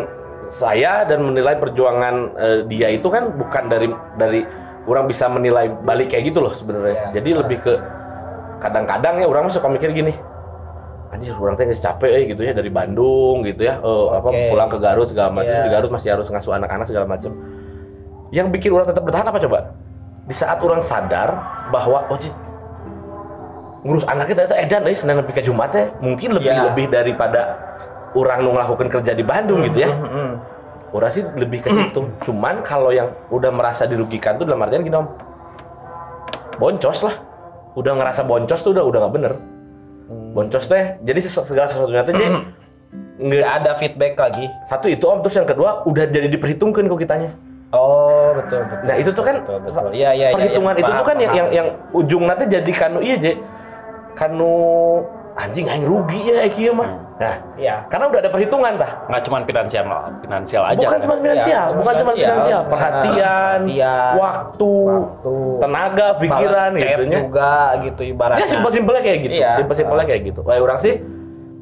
[0.49, 3.87] saya dan menilai perjuangan eh, dia itu kan bukan dari
[4.17, 4.41] dari
[4.89, 7.13] orang bisa menilai balik kayak gitu loh sebenarnya.
[7.13, 7.41] Ya, Jadi benar.
[7.45, 7.73] lebih ke
[8.57, 10.13] kadang-kadang ya orang suka mikir gini.
[11.11, 13.83] Anjir, orang teh capek eh, gitu ya dari Bandung gitu ya.
[13.83, 15.51] eh, apa pulang ke Garut segala macam.
[15.51, 15.67] Iya.
[15.67, 17.31] Di Garut masih harus ngasuh anak-anak segala macam.
[18.31, 19.59] Yang bikin orang tetap bertahan apa coba?
[20.23, 21.29] Di saat orang sadar
[21.67, 22.31] bahwa oh Cid,
[23.83, 26.71] ngurus anak kita itu edan euy senang nepi ka Jumat teh mungkin lebih Iya.
[26.71, 27.59] lebih daripada
[28.15, 29.91] orang nu ngelakukan kerja di Bandung gitu ya.
[29.91, 30.31] Hmm, hmm.
[30.95, 32.07] Orang sih lebih ke situ.
[32.23, 35.07] Cuman kalau yang udah merasa dirugikan tuh dalam artian gini om,
[36.55, 37.15] boncos lah.
[37.75, 39.33] Udah ngerasa boncos tuh udah udah nggak bener.
[40.11, 40.35] Hmm.
[40.35, 42.29] Boncos teh, jadi segala sesuatunya teh Jay,
[43.31, 44.45] nggak ada feedback lagi.
[44.67, 47.31] satu itu om terus yang kedua udah jadi diperhitungkan kok kitanya.
[47.71, 48.83] Oh betul betul.
[48.83, 49.89] Nah itu tuh kan betul, betul.
[49.95, 50.27] Iya iya.
[50.27, 50.81] iya, perhitungan iya.
[50.83, 51.39] itu tuh kan yang paham.
[51.39, 53.33] yang yang ujung nanti jadi kanu iya je
[54.11, 54.55] kanu
[55.35, 56.91] anjing aing rugi ya ieu mah.
[57.21, 57.85] Nah, Iya.
[57.85, 58.91] karena udah ada perhitungan tah.
[59.05, 59.83] Nggak cuma finansial,
[60.25, 60.77] finansial aja.
[60.81, 60.99] bukan kan?
[61.05, 65.35] cuma finansial, Ya, bukan cuma finansial, perhatian, perhatian, waktu, Waktu.
[65.61, 67.53] tenaga, pikiran gitu juga
[67.85, 68.41] gitu ibaratnya.
[68.41, 69.51] Ya simpel-simpelnya kayak gitu, Iya.
[69.61, 70.39] simpel-simpelnya kayak gitu.
[70.41, 70.93] Kayak orang sih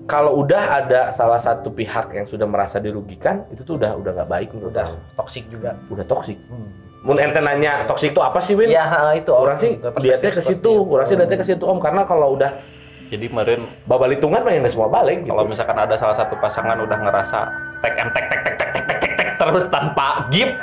[0.07, 4.29] kalau udah ada salah satu pihak yang sudah merasa dirugikan, itu tuh udah udah nggak
[4.31, 4.87] baik menurut Udah
[5.19, 5.75] toksik juga.
[5.91, 6.39] Udah toksik.
[6.47, 6.71] Hmm.
[7.03, 8.71] Mun ente nanya toksik itu apa sih, Win?
[8.71, 12.35] Ya itu orang sih lihatnya ke situ, orang sih lihatnya ke situ om karena kalau
[12.39, 12.78] udah
[13.09, 15.33] Jadi meren babal hitungan mah yang nggak semua balik gitu.
[15.33, 17.39] kalau misalkan ada salah satu pasangan udah ngerasa
[17.81, 20.53] tek em tek tek tek tek tek tek tek, tek terus tanpa gift.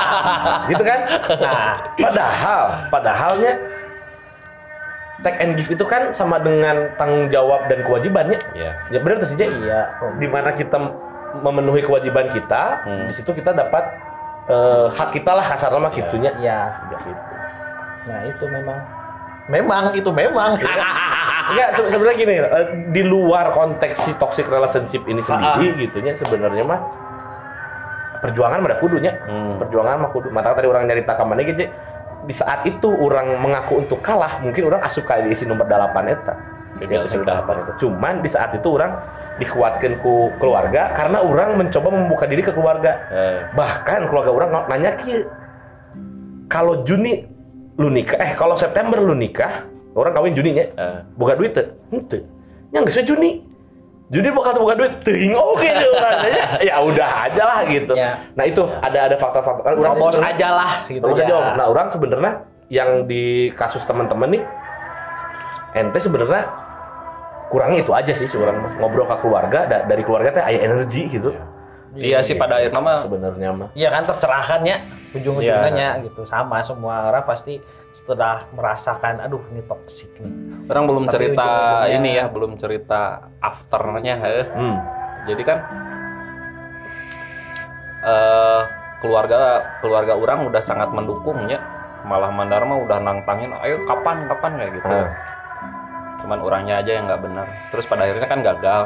[0.74, 1.00] gitu kan?
[1.38, 3.52] Nah, padahal, padahalnya
[5.22, 8.38] take and give itu kan sama dengan tanggung jawab dan kewajibannya.
[8.54, 8.72] Iya.
[8.90, 10.78] Ya benar tuh sih, iya Di mana kita
[11.42, 13.06] memenuhi kewajiban kita, Hmm.
[13.06, 13.84] di situ kita dapat
[14.48, 16.32] eh, hak kita lah kasar mah gitunya.
[16.40, 17.10] iya Ya gitu.
[18.08, 18.80] nah itu memang
[19.48, 20.54] memang itu memang
[21.48, 26.60] Enggak, se- sebenarnya gini, eh, di luar konteks si toxic relationship ini sendiri gitunya sebenarnya
[26.60, 26.80] mah
[28.20, 29.16] perjuangan mah ada kudunya.
[29.24, 29.56] Hmm.
[29.56, 30.28] Perjuangan mah kudu.
[30.28, 31.64] Mata tadi orang nyari takamannya gitu.
[32.28, 36.34] Di saat itu orang mengaku untuk kalah, mungkin orang asup kali diisi nomor 8 eta.
[36.84, 37.40] Episode nikah.
[37.40, 37.72] 8 itu.
[37.86, 38.92] Cuman di saat itu orang
[39.38, 42.92] dikuatkan ku keluarga karena orang mencoba membuka diri ke keluarga.
[43.08, 45.14] Eh, Bahkan keluarga orang ng- nanya ki
[46.44, 47.37] kalau Juni
[47.78, 49.62] lu nikah, eh kalau September lu nikah,
[49.94, 50.66] orang kawin Juni nya.
[50.68, 50.98] eh.
[51.14, 51.66] Buka duit tuh?
[52.68, 53.30] Nya geus we Juni.
[54.08, 56.44] Juni bakal buka duit teuing oge tuh orangnya.
[56.68, 57.92] Ya udah aja lah gitu.
[57.92, 58.18] Ya.
[58.34, 61.24] Nah itu ada ada faktor-faktor kan Robos sebenarnya- aja lah gitu ya.
[61.24, 61.36] aja.
[61.54, 62.32] Nah, orang sebenarnya
[62.68, 64.42] yang di kasus teman-teman nih
[65.74, 66.48] ente sebenarnya
[67.48, 71.30] kurang itu aja sih seorang ngobrol ke keluarga da- dari keluarga teh aya energi gitu.
[71.96, 73.68] Iya sih pada akhirnya mah Sebenarnya mah.
[73.72, 74.76] Iya kan tercerahkan ya
[75.08, 76.04] ujung-ujungnya Iya.
[76.04, 80.32] gitu sama semua orang pasti setelah merasakan aduh ini toksik nih
[80.68, 81.48] orang belum Tapi cerita
[81.88, 83.00] ini ya, belum cerita
[83.40, 84.14] afternya.
[84.20, 84.44] eh.
[84.52, 84.76] Hmm.
[85.24, 85.58] Jadi kan
[87.98, 88.62] eh
[88.98, 89.38] keluarga
[89.78, 91.58] keluarga orang udah sangat mendukungnya.
[91.98, 94.86] Malah Mandar mah udah nantangin, ayo kapan kapan kayak gitu.
[94.86, 95.08] Ah.
[96.18, 97.46] Cuman orangnya aja yang nggak benar.
[97.74, 98.82] Terus pada akhirnya kan gagal.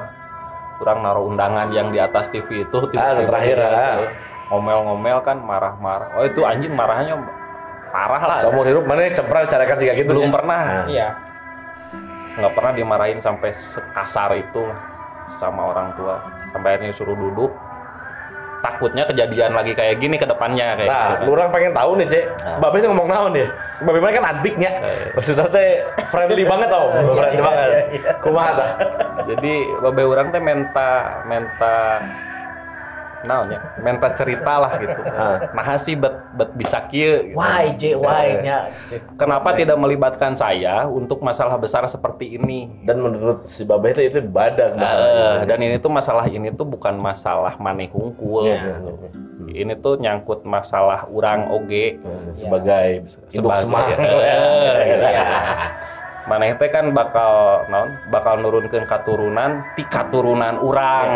[0.80, 3.68] Orang naruh undangan yang di atas TV itu Ah, yang terakhir, ah.
[3.68, 4.08] tuh
[4.52, 6.12] ngomel-ngomel kan marah-marah.
[6.16, 7.16] Oh itu anjing marahnya
[7.92, 8.38] parah lah.
[8.42, 10.10] Seumur hidup mana cempra carakan sih gitu.
[10.10, 10.34] Belum ya?
[10.34, 10.60] pernah.
[10.62, 10.86] Nah.
[10.88, 11.08] iya
[12.32, 14.80] nggak pernah dimarahin sampai sekasar itu lah
[15.28, 16.16] sama orang tua
[16.50, 17.52] sampai akhirnya suruh duduk
[18.62, 22.06] takutnya kejadian lagi kayak gini ke depannya kayak Nah, gitu lu orang pengen tahu nih,
[22.06, 22.24] Cek.
[22.46, 22.56] Nah.
[22.62, 23.48] Babe sih ngomong naon dia.
[23.82, 24.70] Babe mana kan adiknya.
[24.80, 25.04] Eh.
[25.18, 25.68] Maksudnya teh
[26.14, 26.86] friendly banget tau.
[26.94, 27.68] Friendly banget.
[28.22, 28.64] Kumaha
[29.26, 32.02] jadi babe orang teh menta menta
[33.26, 33.60] naon ya.
[33.80, 35.00] Menta cerita lah gitu.
[35.12, 35.44] Ah.
[35.52, 37.36] nah sih bet bet bisa kieu gitu.
[37.36, 38.72] why J why nya?
[39.20, 42.66] Kenapa tidak melibatkan saya untuk masalah besar seperti ini?
[42.82, 44.80] Dan menurut si Babe itu itu badan.
[44.80, 48.48] Eh, dan ini tuh masalah ini tuh bukan masalah maneh hungkul.
[48.48, 48.80] Iya.
[48.82, 48.92] gitu.
[49.52, 52.00] ini tuh nyangkut masalah urang oge.
[52.32, 53.68] Sebagai induk sebagai
[54.24, 55.28] iya.
[56.24, 58.00] maneh teh kan bakal naon?
[58.08, 61.10] Bakal nurunkeun katurunan ti katurunan urang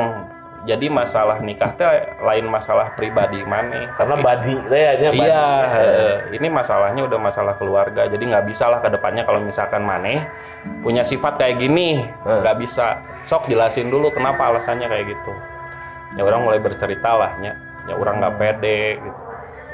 [0.66, 1.86] jadi masalah nikah teh
[2.18, 5.22] lain masalah pribadi maneh Karena badi teh aja badi.
[5.22, 9.80] iya eh, ini masalahnya udah masalah keluarga jadi nggak bisa lah ke depannya kalau misalkan
[9.80, 10.26] maneh
[10.82, 12.42] punya sifat kayak gini Hmm.
[12.42, 12.98] nggak bisa.
[13.24, 15.32] Sok jelasin dulu kenapa alasannya kayak gitu.
[16.18, 17.54] Ya orang mulai bercerita lah ya
[17.86, 19.20] ya orang nggak pede gitu.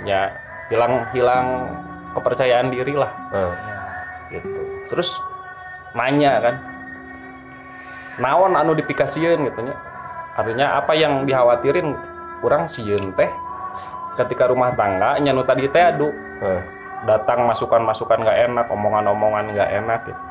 [0.04, 0.20] Ya
[0.68, 1.46] hilang hilang
[2.12, 3.08] kepercayaan diri lah.
[3.32, 3.56] Nah,
[4.28, 4.60] gitu.
[4.86, 5.16] Terus
[5.92, 6.54] nanya kan
[8.20, 9.76] naon anu dipikasieun gitu nya
[10.36, 11.94] artinya apa yang dikhawatirin?
[12.42, 13.30] Orang sieun teh.
[14.18, 16.10] Ketika rumah tangga nyanu tadi teh adu.
[16.42, 16.62] Nah.
[17.02, 20.22] datang masukan-masukan nggak enak omongan-omongan nggak enak gitu.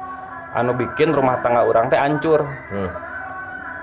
[0.56, 2.88] Anu bikin rumah tangga orang teh hancur Hmm.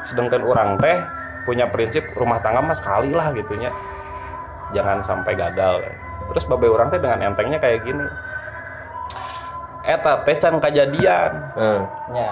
[0.09, 0.97] sedangkan orang teh
[1.45, 3.69] punya prinsip rumah tangga mas sekali lah gitunya
[4.73, 5.85] jangan sampai gagal.
[6.33, 8.09] Terus babe orang teh dengan entengnya kayak gini.
[9.85, 11.33] Eta teh can kejadian
[12.13, 12.29] ya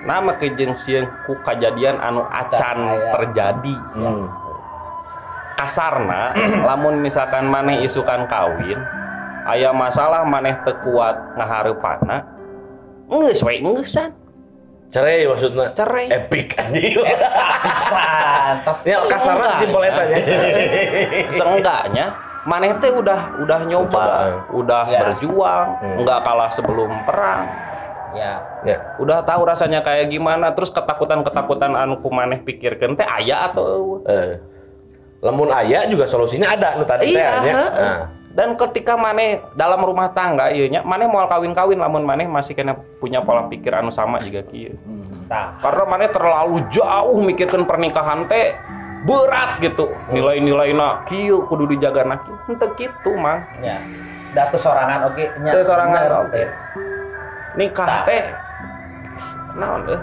[0.00, 3.12] nama kejengsian ku kejadian anu acan Aya.
[3.12, 4.26] terjadi Hmm.
[5.54, 6.32] kasarna
[6.68, 8.80] lamun misalkan maneh isukan kawin
[9.42, 12.24] aya masalah maneh teu kuat ngahareupana
[13.06, 14.12] geus we geusan
[14.90, 15.70] Cerai maksudnya.
[15.70, 16.98] cerai Epic anjing.
[17.94, 20.16] mantap Ya kasarnya simpel eta nya.
[21.30, 22.06] seenggaknya
[22.42, 24.50] maneh teh udah udah nyoba Coba.
[24.50, 24.98] udah Ya.
[24.98, 25.96] berjuang Hmm.
[26.02, 27.46] nggak kalah sebelum perang
[28.12, 28.76] ya Ya.
[28.96, 34.36] udah tahu rasanya kayak gimana terus ketakutan-ketakutan anu ku maneh pikirkeun teh aya atau Eh.
[35.20, 37.52] Lamun aya juga solusinya ada nu tadi teh Iya, nya.
[37.52, 37.76] heeh.
[37.76, 38.02] Nah.
[38.30, 42.72] dan ketika maneh dalam rumah tangga ieu nya maneh moal kawin-kawin lamun maneh masih kena
[42.96, 44.78] punya pola pikir anu sama juga kieu
[45.26, 48.54] nah karena maneh terlalu jauh mikirkan pernikahan teh
[49.02, 53.82] berat gitu nilai-nilai nak kieu kudu dijaga nak henteu kitu mang ya
[54.30, 56.30] datu sorangan oke nya Teu sorangan oke.
[56.30, 56.46] teh.
[57.54, 58.24] Nikah teh
[59.56, 60.00] naon deh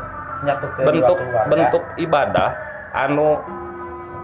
[0.83, 2.51] bentuk bentuk ibadah
[2.93, 3.39] anu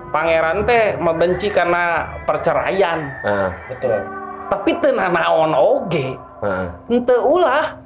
[0.09, 3.49] pangeran teh membenci karena perceraian Nah.
[3.67, 3.97] betul
[4.47, 6.67] tapi teu naon oge Nah.
[6.86, 7.83] henteu ulah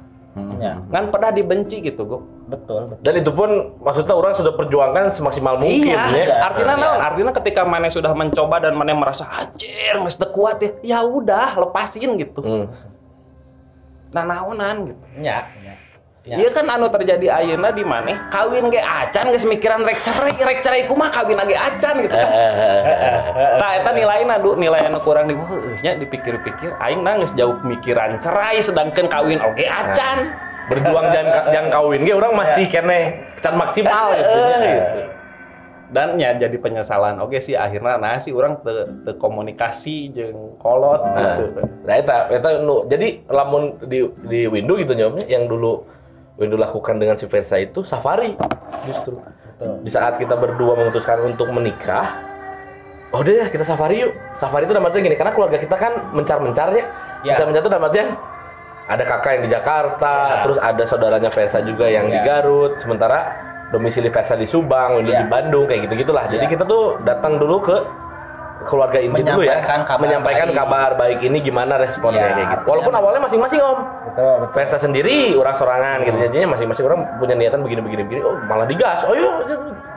[0.58, 2.18] Ya, Kan pernah dibenci gitu, Go.
[2.46, 3.02] betul, betul.
[3.02, 3.50] Dan itu pun
[3.82, 6.36] maksudnya orang sudah perjuangkan semaksimal mungkin Iya, ya.
[6.40, 6.82] artinya Iya.
[6.84, 6.98] naon?
[7.02, 10.70] Artinya ketika mana sudah mencoba dan mana merasa anjir, mesti kuat ya.
[10.78, 12.38] Ya udah, lepasin gitu.
[12.38, 12.64] Hmm.
[14.12, 15.02] Nah, naonan gitu.
[15.20, 15.74] Ya, ya.
[16.28, 16.36] Ya.
[16.44, 18.28] Iya kan anu terjadi ayeuna di mana?
[18.28, 22.28] Kawin ge acan geus mikiran rek cerai, rek cerai kumaha kawin lagi acan gitu kan.
[23.64, 25.34] Nah, eta nilainya du nilai anu kurang di
[25.80, 30.28] nya dipikir-pikir aing nangis jauh mikiran cerai sedangkan kawin oge acan.
[30.68, 34.28] Berjuang jangan jangan kawin ge orang masih kene can maksimal gitu.
[34.28, 34.68] Eh, ya.
[34.68, 35.00] gitu.
[35.88, 37.16] Dan ya jadi penyesalan.
[37.24, 41.60] Oke sih akhirnya nah sih orang te, te komunikasi jeung kolot Nah, gitu.
[41.88, 45.80] nah eta eta nu jadi lamun di di window gitu nyomnya yang dulu
[46.36, 48.36] window lakukan dengan si Versa itu safari
[48.84, 49.16] justru.
[49.56, 49.80] Betul.
[49.82, 52.20] Di saat kita berdua memutuskan untuk menikah,
[53.10, 54.12] oh ya kita safari yuk.
[54.38, 56.84] Safari itu dalam artian gini, karena keluarga kita kan mencar-mencarnya.
[57.26, 57.34] Ya.
[57.34, 58.08] Mencar-mencar itu dalam artian
[58.86, 60.36] ada kakak yang di Jakarta, Ya.
[60.46, 62.24] terus ada saudaranya Versa juga yang di Ya.
[62.38, 65.20] Garut, sementara domisili Versa di Subang, Window Ya.
[65.20, 66.24] di Bandung kayak gitu gitulah.
[66.26, 66.50] Jadi Ya.
[66.50, 67.76] kita tuh datang dulu ke
[68.60, 70.58] keluarga inti dulu ya, kabar menyampaikan baik.
[70.58, 72.64] kabar baik ini gimana responnya Ya, kayak gitu.
[72.66, 74.50] Walaupun awalnya masing-masing om, Betul, betul.
[74.52, 78.20] Versa sendiri orang sorangan gitu, jadinya masing-masing orang punya niatan begini-begini begini.
[78.20, 79.30] Oh malah digas, oh yuk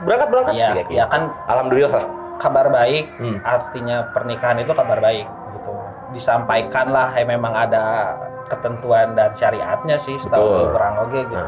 [0.02, 0.52] berangkat berangkat.
[0.54, 0.94] Ya, Kayak gitu.
[0.94, 2.06] ya kan Alhamdulillah lah.
[2.34, 3.38] kabar baik Hmm.
[3.40, 5.70] artinya pernikahan itu kabar baik gitu
[6.12, 11.38] disampaikanlah ya memang ada ketentuan dan syariatnya sih setahu kurang oke gitu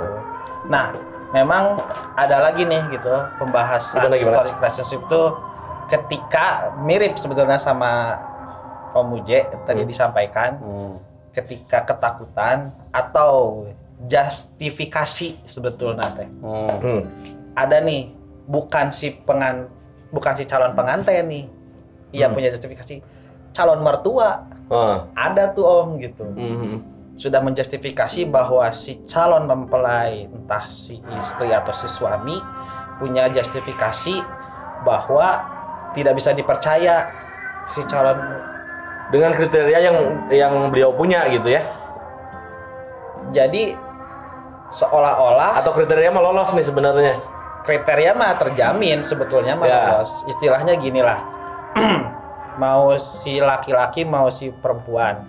[0.64, 0.94] nah
[1.34, 1.82] memang
[2.14, 4.34] ada lagi nih gitu pembahasan Gimana, gimana?
[4.38, 5.22] toxic relationship itu
[5.84, 6.44] ketika
[6.78, 8.22] mirip sebetulnya sama
[8.94, 9.90] Om Uje tadi Hmm.
[9.90, 10.94] disampaikan Hmm.
[11.34, 13.66] ketika ketakutan atau
[14.06, 16.78] justifikasi sebetulnya teh Hmm.
[16.78, 17.02] Hmm.
[17.52, 18.14] ada nih
[18.46, 19.66] bukan si pengan
[20.08, 21.44] bukan si calon pengantin nih
[22.14, 22.38] yang Hmm.
[22.38, 23.02] punya justifikasi
[23.50, 25.10] calon mertua Ah.
[25.12, 26.78] ada tuh om gitu Hmm.
[27.14, 32.34] Sudah menjustifikasi bahwa si calon mempelai entah si istri atau si suami
[32.98, 34.18] punya justifikasi
[34.82, 35.42] bahwa
[35.94, 37.06] tidak bisa dipercaya
[37.70, 38.18] si calon
[39.04, 39.96] Dengan kriteria yang
[40.32, 41.60] yang beliau punya gitu ya.
[43.30, 43.76] jadi
[44.72, 47.14] seolah-olah Atau kriteria mah lolos nih sebenarnya.
[47.62, 49.80] kriteria mah terjamin sebetulnya mah Ya.
[50.00, 50.24] lolos.
[50.26, 51.20] Istilahnya gini lah.
[52.62, 55.26] mau si laki-laki mau si perempuan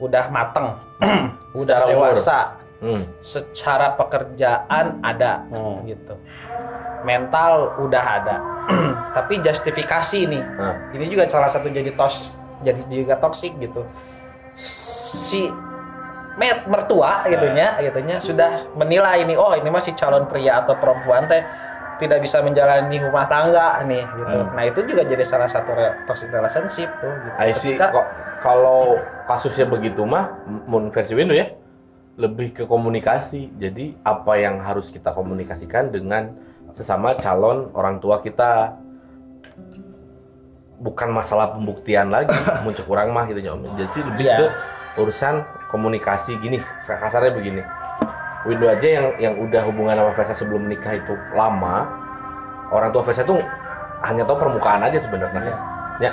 [0.00, 0.74] udah mateng,
[1.60, 3.06] udah dewasa, Hmm.
[3.22, 5.86] secara pekerjaan ada Hmm.
[5.86, 6.18] gitu.
[7.06, 8.36] Mental udah ada.
[9.16, 10.42] Tapi justifikasi nih.
[10.42, 10.90] Nah.
[10.90, 13.86] Ini juga salah satu jadi tos jadi juga toksik gitu.
[14.58, 15.46] Si
[16.32, 21.44] met mertua gitunya gitunya sudah menilai nih oh ini masih calon pria atau perempuan teh
[22.02, 24.36] tidak bisa menjalani rumah tangga nih gitu.
[24.42, 24.50] Hmm.
[24.52, 27.36] Nah, itu juga jadi salah satu re- toxic relationship tuh gitu.
[27.38, 27.78] I see.
[27.78, 28.06] Ketika- Kok
[28.42, 31.54] kalau kasusnya begitu mah, mun versi Window ya,
[32.18, 33.54] lebih ke komunikasi.
[33.54, 36.34] Jadi apa yang harus kita komunikasikan dengan
[36.74, 38.74] sesama calon orang tua kita.
[40.82, 42.34] Bukan masalah pembuktian lagi,
[42.66, 43.78] muncul kurang mah gitu Om.
[43.78, 44.36] Jadi lebih Iya.
[44.36, 44.46] ke
[44.98, 45.34] urusan
[45.70, 47.62] komunikasi gini, kasarnya begini.
[48.42, 51.86] Window aja yang yang udah hubungan sama Versa sebelum menikah itu lama,
[52.68, 53.38] orang tua Versa tuh
[54.02, 55.38] hanya tahu permukaan aja sebenarnya.
[55.38, 55.56] Iya.
[56.02, 56.10] Ya,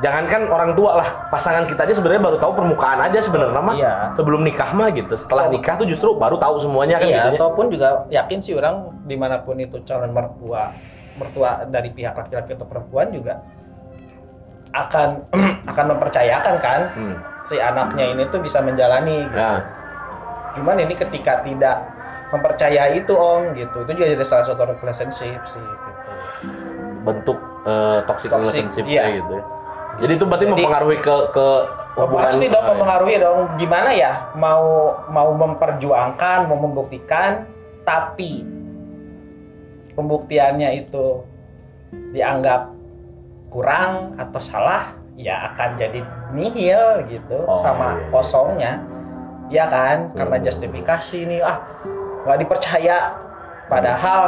[0.00, 3.76] jangankan orang tua lah, pasangan kita aja sebenarnya baru tahu permukaan aja sebenarnya mah.
[3.76, 3.92] Iya.
[4.16, 5.20] Sebelum nikah mah gitu.
[5.20, 7.36] Setelah nikah tuh justru baru tahu semuanya kan Iya, ya.
[7.36, 10.72] ataupun juga yakin sih orang di mana pun itu calon mertua,
[11.20, 13.44] mertua dari pihak laki-laki atau perempuan juga
[14.70, 15.08] akan
[15.70, 17.14] akan mempercayakan kan Hmm.
[17.42, 19.26] si anaknya ini tuh bisa menjalani.
[19.26, 19.36] Gitu.
[19.36, 19.60] Nah,
[20.56, 21.76] Cuman ini ketika tidak
[22.30, 25.60] mempercayai itu om gitu, itu juga jadi salah satu relationship sih.
[25.60, 25.88] Gitu.
[27.00, 29.08] bentuk eh, toxic, Toxic, relationship iya.
[29.16, 29.44] gitu ya.
[30.00, 31.46] Jadi itu berarti Jadi- mempengaruhi ke ke
[31.96, 33.38] Oh, pasti dong mempengaruhi dong.
[33.56, 37.44] Gimana ya mau mau memperjuangkan, mau membuktikan,
[37.82, 38.44] tapi
[39.92, 41.24] pembuktiannya itu
[42.14, 42.70] dianggap
[43.50, 48.08] kurang atau salah, ya akan jadi nihil gitu Oh, sama iya, iya.
[48.14, 48.72] kosongnya,
[49.50, 50.14] ya kan?
[50.14, 50.46] Karena Hmm.
[50.46, 51.58] justifikasi nih, ah
[52.24, 52.98] nggak dipercaya,
[53.66, 54.22] padahal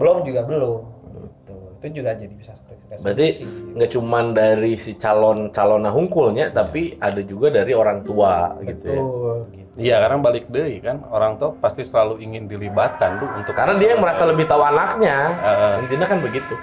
[0.00, 0.80] belum juga belum.
[1.12, 1.54] Gitu.
[1.78, 3.28] Itu juga jadi bisa satu Berarti
[3.72, 9.00] nggak cuman dari si calon calon hungkulnya, tapi ada juga dari orang tua gitu ya.
[9.00, 9.36] betul.
[9.48, 9.60] Gitu.
[9.72, 13.96] Iya, karena balik deh kan orang tua pasti selalu ingin dilibatkan tuh untuk Karena dia
[13.96, 15.32] yang merasa lebih tahu anaknya.
[15.32, 15.74] Heeh.
[15.88, 16.54] Intinya kan begitu.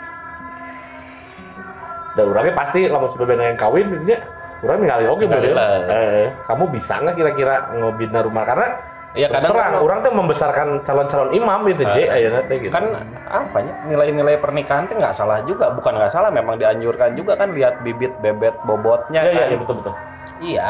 [2.14, 4.20] Dan orangnya pasti lama sudah dengan kawin intinya
[4.62, 5.52] orang ningali oke boleh.
[5.52, 5.70] lah.
[5.86, 8.68] Eh, kamu bisa nggak kira-kira ngobina rumah karena
[9.10, 12.14] terus kadang terang kan- orang tuh membesarkan calon-calon imam itu J Ah.
[12.14, 12.70] ayeuna teh gitu.
[12.70, 12.86] kan
[13.26, 17.50] apa ya nilai-nilai pernikahan itu nggak salah juga bukan nggak salah memang dianjurkan juga kan
[17.50, 19.48] lihat bibit bebet bobotnya Iya iya kan.
[19.48, 19.94] iya betul betul.
[20.40, 20.70] Iya,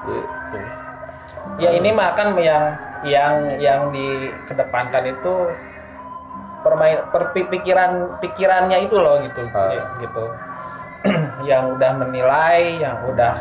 [0.00, 0.56] Gitu.
[1.58, 2.64] Ya ini mah kan yang
[3.02, 5.34] yang yang dikedepankan itu
[6.60, 9.96] permain perpikiran pikirannya itu loh gitu Ah.
[9.98, 10.24] gitu
[11.48, 13.34] yang udah menilai yang udah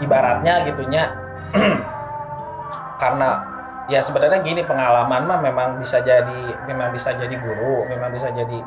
[0.00, 1.12] ibaratnya gitunya.
[3.02, 3.42] Karena
[3.90, 8.64] ya sebenarnya gini pengalaman mah memang bisa jadi memang bisa jadi guru memang bisa jadi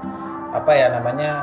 [0.54, 1.42] apa ya namanya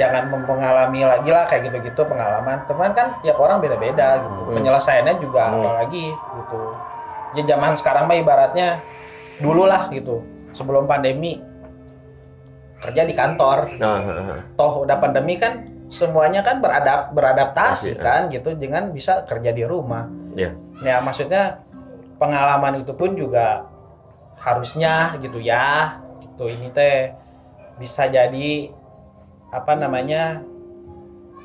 [0.00, 2.64] jangan mengalami lagi lah kayak gitu-gitu pengalaman.
[2.64, 4.28] Teman kan tiap orang beda-beda gitu.
[4.48, 4.54] Hmm.
[4.56, 5.60] penyelesaiannya juga Hmm.
[5.60, 6.60] apalagi gitu.
[7.32, 8.80] Ya zaman sekarang mah ibaratnya
[9.40, 10.20] dulu lah gitu.
[10.52, 11.40] Sebelum pandemi
[12.82, 14.40] kerja di kantor Nah, nah, nah.
[14.52, 18.02] toh udah pandemi kan semuanya kan beradap beradaptasi Pasti, ya.
[18.02, 20.56] kan gitu dengan bisa kerja di rumah Iya.
[20.80, 21.62] ya maksudnya
[22.16, 23.68] pengalaman itu pun juga
[24.36, 27.12] harusnya gitu ya gitu ini teh
[27.76, 28.72] bisa jadi
[29.52, 30.40] apa namanya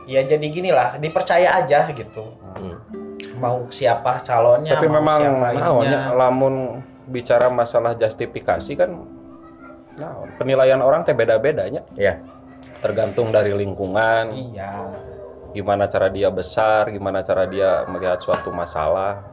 [0.07, 2.25] ya jadi gini lah dipercaya aja gitu
[2.57, 2.73] Hmm.
[3.38, 8.89] mau siapa calonnya Tapi mau memang siapa nya, lamun bicara masalah justifikasi kan
[9.97, 11.83] nah, penilaian orang teh beda-bedanya.
[11.97, 12.21] Iya.
[12.81, 14.93] Tergantung dari lingkungan, iya
[15.57, 19.25] gimana cara dia besar, gimana cara dia melihat suatu masalah.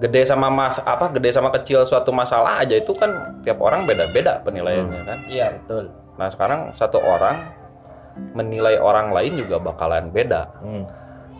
[0.00, 4.40] Gede sama mas apa gede sama kecil suatu masalah aja itu kan tiap orang beda-beda
[4.40, 5.18] penilaiannya kan.
[5.28, 7.36] iya betul Nah, sekarang satu orang
[8.36, 10.52] menilai orang lain juga bakalan beda.
[10.60, 10.84] Hmm.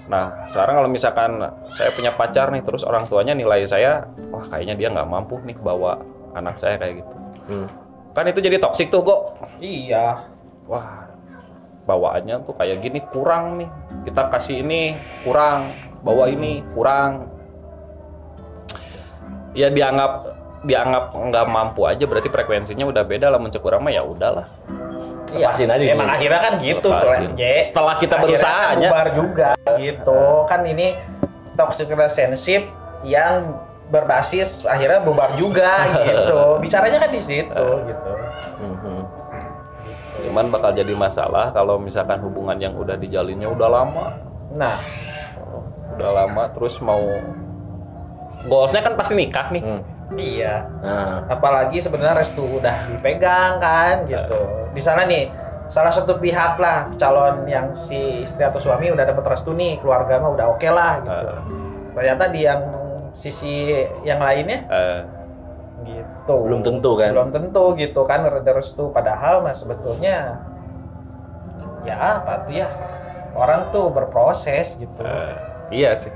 [0.09, 1.37] Nah, sekarang kalau misalkan
[1.69, 5.57] saya punya pacar nih, terus orang tuanya nilai saya, wah kayaknya dia nggak mampu nih
[5.61, 6.01] bawa
[6.33, 7.17] anak saya kayak gitu.
[7.53, 7.69] Hmm.
[8.11, 9.21] Kan itu jadi toksik tuh kok.
[9.63, 10.27] iya
[10.71, 11.11] Wah,
[11.87, 13.71] bawaannya tuh kayak gini kurang nih.
[14.07, 14.95] Kita kasih ini
[15.27, 15.67] kurang,
[16.07, 17.27] bawa ini kurang.
[19.51, 20.31] Ya dianggap
[20.63, 24.47] dianggap nggak mampu aja berarti frekuensinya udah beda lah mencek kurang mah ya udahlah.
[25.31, 26.17] Lepasin aja emang gitu.
[26.19, 27.31] akhirnya kan gitu tuh Lepasin.
[27.63, 30.95] Setelah kita berusaha kan juga gitu kan ini
[31.55, 32.67] toxic relationship
[33.03, 33.59] yang
[33.91, 36.41] berbasis akhirnya bubar juga gitu.
[36.65, 38.13] Bicaranya kan di situ gitu.
[38.63, 38.99] Mhm.
[40.31, 44.07] Cuman bakal jadi masalah kalau misalkan hubungan yang udah dijalinnya udah lama,
[44.55, 44.79] nah.
[45.99, 47.03] Udah lama terus mau
[48.47, 49.63] goalsnya kan pasti nikah nih.
[49.65, 49.83] Hmm.
[50.17, 50.67] iya.
[50.83, 54.41] Nah, apalagi sebenarnya restu udah dipegang kan gitu.
[54.75, 55.31] Di sana nih
[55.71, 60.19] salah satu pihak lah calon yang si istri atau suami udah dapet restu nih keluarga
[60.19, 61.15] mah udah oke lah gitu.
[61.15, 61.41] Eh,
[61.95, 62.80] ternyata di yang
[63.13, 65.01] sisi yang lainnya eh,
[65.85, 67.11] gitu Belum tentu kan?
[67.11, 70.45] belum tentu gitu kan ada restu padahal mah sebetulnya
[71.83, 72.69] ya apa tuh ya
[73.33, 75.33] orang tuh berproses gitu eh,
[75.73, 76.13] iya sih.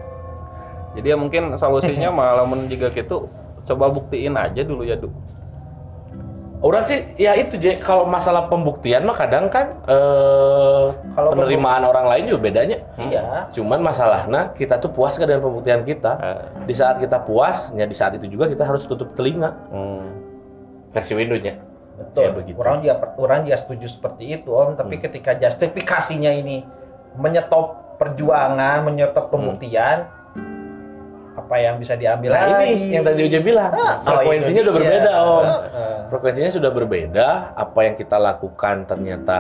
[0.95, 3.27] Jadi ya mungkin solusinya malah men juga gitu
[3.65, 5.09] coba buktiin aja dulu ya, Du.
[6.65, 12.09] Orang sih ya itu J, kalau masalah pembuktian mah kadang kan eh Kalau penerimaan orang
[12.09, 12.81] lain juga bedanya.
[12.97, 16.13] iya Cuman masalahnya kita tuh puas kan dengan pembuktian kita.
[16.17, 20.07] Eh, Di saat kita puas, ya di saat itu juga kita harus tutup telinga hmm.
[20.91, 21.55] versi Windowsnya.
[21.95, 22.57] betul Ya, begitu.
[22.59, 26.67] orang juga orang juga setuju seperti itu om tapi ketika justifikasinya ini
[27.15, 30.11] menyetop perjuangan menyetop pembuktian
[31.55, 34.67] apa yang bisa diambil Nah lagi ini yang tadi Uja bilang, Ah, oh, frekuensinya itu
[34.67, 34.83] udah dia.
[34.83, 35.45] berbeda om.
[35.47, 35.95] Heeh.
[36.11, 37.29] Frekuensinya sudah berbeda.
[37.55, 39.37] Apa yang kita lakukan ternyata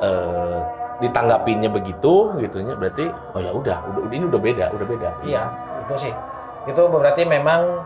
[0.00, 0.58] eh,
[1.04, 3.04] ditanggapinya begitu, gitunya berarti
[3.36, 5.10] oh ya udah, udah ini udah beda, udah beda.
[5.20, 5.42] Iya,
[5.84, 6.14] itu sih.
[6.64, 7.84] Itu berarti memang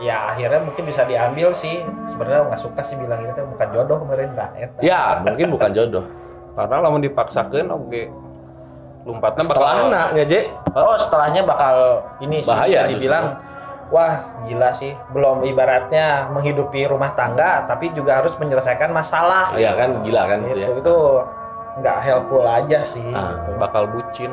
[0.00, 1.84] ya akhirnya mungkin bisa diambil sih.
[2.08, 4.80] Sebenarnya nggak suka sih bilang ini tuh bukan jodoh kemarin Mbak Eta.
[4.80, 6.08] Ya mungkin bukan jodoh.
[6.56, 8.02] Karena lamun dipaksakan oke
[9.06, 10.34] lompatnya Setelah bakal anaknya J,
[10.76, 13.24] Oh, setelahnya bakal ini sih Bahaya bisa dibilang
[13.88, 14.92] wah gila sih.
[15.16, 19.56] Belum ibaratnya menghidupi rumah tangga tapi juga harus menyelesaikan masalah.
[19.56, 20.68] ya kan gila kan itu Itu ya.
[20.84, 20.96] itu
[21.80, 23.08] nggak helpful aja sih.
[23.16, 23.50] Ah, gitu.
[23.56, 24.30] bakal bucin.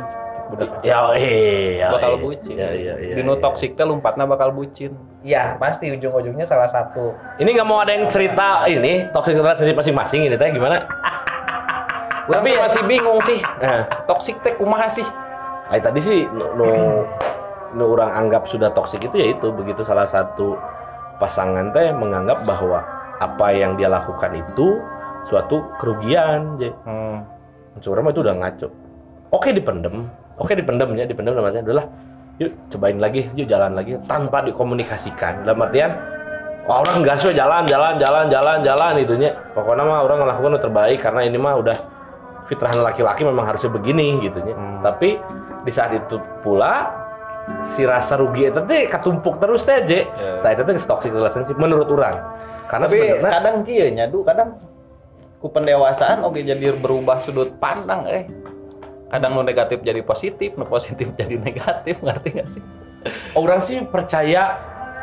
[0.52, 1.88] Udah Ya iya.
[1.96, 2.22] bakal iya.
[2.22, 2.56] bucin.
[2.60, 3.42] Ya, iya, iya, Dino iya.
[3.42, 4.92] toksik teh lompatnya bakal bucin.
[5.24, 7.16] Ya, pasti ujung-ujungnya salah satu.
[7.40, 10.84] Ini nggak mau ada yang cerita ini toxic relationship masing-masing ini teh gimana?
[12.24, 13.40] Tapi masih bingung sih.
[13.60, 15.04] Nah, Toksik teh kumaha sih?
[15.74, 16.68] Ay, tadi sih nu, nu,
[17.74, 20.54] nu orang anggap sudah toksik itu ya itu begitu salah satu
[21.18, 22.86] pasangan teh menganggap bahwa
[23.18, 24.78] apa yang dia lakukan itu
[25.26, 26.70] suatu kerugian, J.
[26.86, 27.26] Hmm.
[27.82, 27.90] Itu
[28.22, 28.70] udah ngaco.
[29.34, 30.06] Oke dipendem,
[30.38, 31.90] oke dipendem ya, dipendem artian adalah
[32.38, 35.42] yuk cobain lagi, yuk jalan lagi tanpa dikomunikasikan.
[35.42, 35.90] Dalam artian
[36.70, 39.34] wah, orang gas jalan, jalan, jalan, jalan, jalan itunya.
[39.58, 41.78] Pokoknya mah orang ngelakukan yang terbaik karena ini mah udah
[42.48, 44.56] fitrah laki-laki memang harusnya begini gitunya.
[44.56, 44.80] Hmm.
[44.84, 45.20] Tapi
[45.64, 46.92] di saat itu pula
[47.76, 49.92] si rasa rugi itu teh katumpuk terus teh, J.
[49.92, 50.40] Ya.
[50.44, 52.24] Nah, itu teh toxic relationship menurut orang.
[52.68, 54.56] Karena Tapi sebenarnya kadang kieu nya Du, kadang
[55.44, 58.24] ku pendewasaan oke jadi berubah sudut pandang eh.
[59.12, 62.64] Kadang nu negatif jadi positif, nu positif jadi negatif, ngerti gak sih?
[63.36, 64.56] orang sih percaya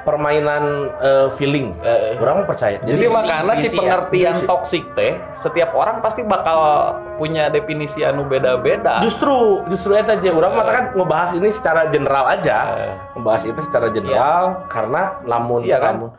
[0.03, 1.77] permainan eh, feeling.
[2.21, 2.81] orang mah percaya.
[2.81, 3.77] Jadi, makanya si ya.
[3.77, 9.01] pengertian toksik teh setiap orang pasti bakal punya definisi anu beda-beda.
[9.05, 10.31] Justru, justru itu aja.
[10.33, 12.57] Orang mah kan ngebahas ini secara general aja.
[12.77, 12.95] Eh.
[13.19, 15.95] Ngebahas itu secara general karena lamun Iya kan?
[15.97, 16.11] lamun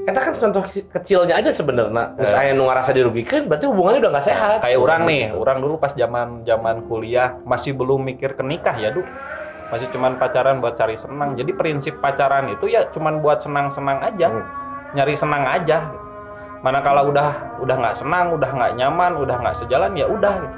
[0.00, 2.16] Eta kan contoh keci- kecilnya aja sebenarnya.
[2.16, 4.58] Misalnya nu ngerasa dirugikan, berarti hubungannya udah nggak sehat.
[4.64, 8.96] Kayak orang nih, orang dulu pas zaman zaman kuliah masih belum mikir ke nikah ya,
[8.96, 9.04] Du.
[9.70, 11.38] Masih cuman pacaran buat cari senang.
[11.38, 14.26] Jadi prinsip pacaran itu ya cuman buat senang-senang aja.
[14.28, 14.44] Hmm.
[14.98, 15.90] Nyari senang aja.
[16.60, 17.28] Manakala udah
[17.62, 20.56] udah nggak senang, udah nggak nyaman, udah nggak sejalan ya udah gitu.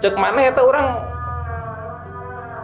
[0.00, 0.86] Cek mana ya orang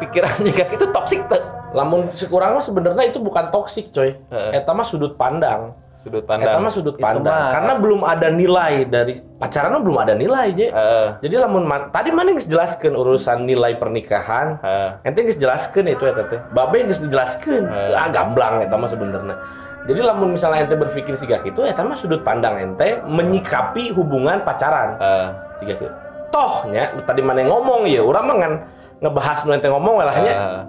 [0.02, 1.40] pikirannya kayak itu toksik tuh.
[1.72, 4.16] Lamun sekurang mah sebenarnya itu bukan toksik, coy.
[4.16, 4.50] Heeh.
[4.56, 5.76] Eta mah sudut pandang.
[6.06, 6.62] Sudut Eta pandang.
[6.62, 7.26] mah sudut Itu pandang.
[7.26, 10.70] mah- Karena belum ada nilai dari pacaran belum ada nilai, Je.
[10.70, 14.90] Eh, Jadi lamun tadi mana yang jelaskan urusan nilai pernikahan, eh.
[15.02, 16.38] Ente geus jelaskeun itu eta teh.
[16.48, 17.64] Babe geus dijelaskeun.
[17.66, 17.90] Eh.
[17.92, 19.34] Ah gamblang eta mah sebenarnya.
[19.82, 24.94] Jadi lamun misalnya ente berpikir siga kitu eta mah sudut pandang ente menyikapi hubungan pacaran.
[24.96, 25.26] eh,
[25.58, 25.90] Siga kitu.
[26.28, 28.52] Tohnya tadi mana yang ngomong ya, urang mah ngan
[29.00, 30.32] ngebahas nu ente ngomong walahnya.
[30.32, 30.62] eh.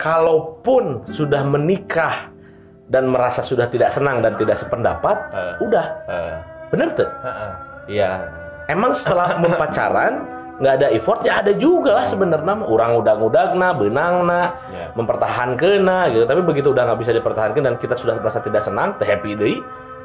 [0.00, 2.29] Kalaupun sudah menikah
[2.90, 5.54] dan merasa sudah tidak senang dan tidak sependapat, Eh.
[5.62, 5.86] udah.
[6.10, 6.36] eh.
[6.74, 7.06] Bener tuh?
[7.06, 7.50] Heeh.
[7.86, 8.10] Iya.
[8.66, 10.26] Emang setelah pacaran
[10.60, 12.66] nggak ada effort ya ada juga lah sebenarnya mah.
[12.66, 14.90] Orang udang-udagna, benangna, Ya.
[14.92, 16.24] mempertahankan gitu.
[16.26, 19.58] Tapi begitu udah nggak bisa dipertahankan dan kita sudah merasa tidak senang, teh happy deh,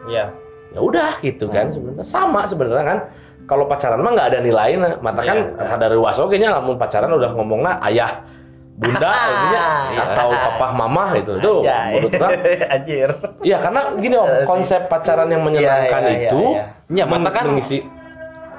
[0.06, 0.30] Iya.
[0.72, 3.00] ya udah gitu kan sebenarnya sama sebenarnya kan.
[3.46, 4.98] Kalau pacaran mah nggak ada nilainya.
[5.02, 5.74] Mata kan Iya.
[5.74, 8.26] ada ruas oke nya pacaran udah ngomongnya ayah,
[8.76, 10.04] bunda intinya, Iya.
[10.06, 11.34] atau papa mama gitu.
[11.38, 12.32] Itu menurut orang
[12.76, 13.10] Anjir.
[13.40, 14.46] Iya karena gini om, Eh, sih.
[14.46, 16.98] konsep pacaran yang menyenangkan Iya, iya, itu iya, iya.
[16.98, 17.80] Ya, men- mata kan- mengisi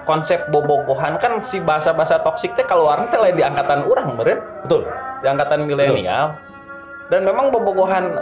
[0.03, 4.87] konsep bobogohan kan si bahasa-bahasa toksik teh kalau orang teh di angkatan orang beren betul.
[5.19, 6.39] di angkatan milenial
[7.07, 8.15] dan memang bobogohan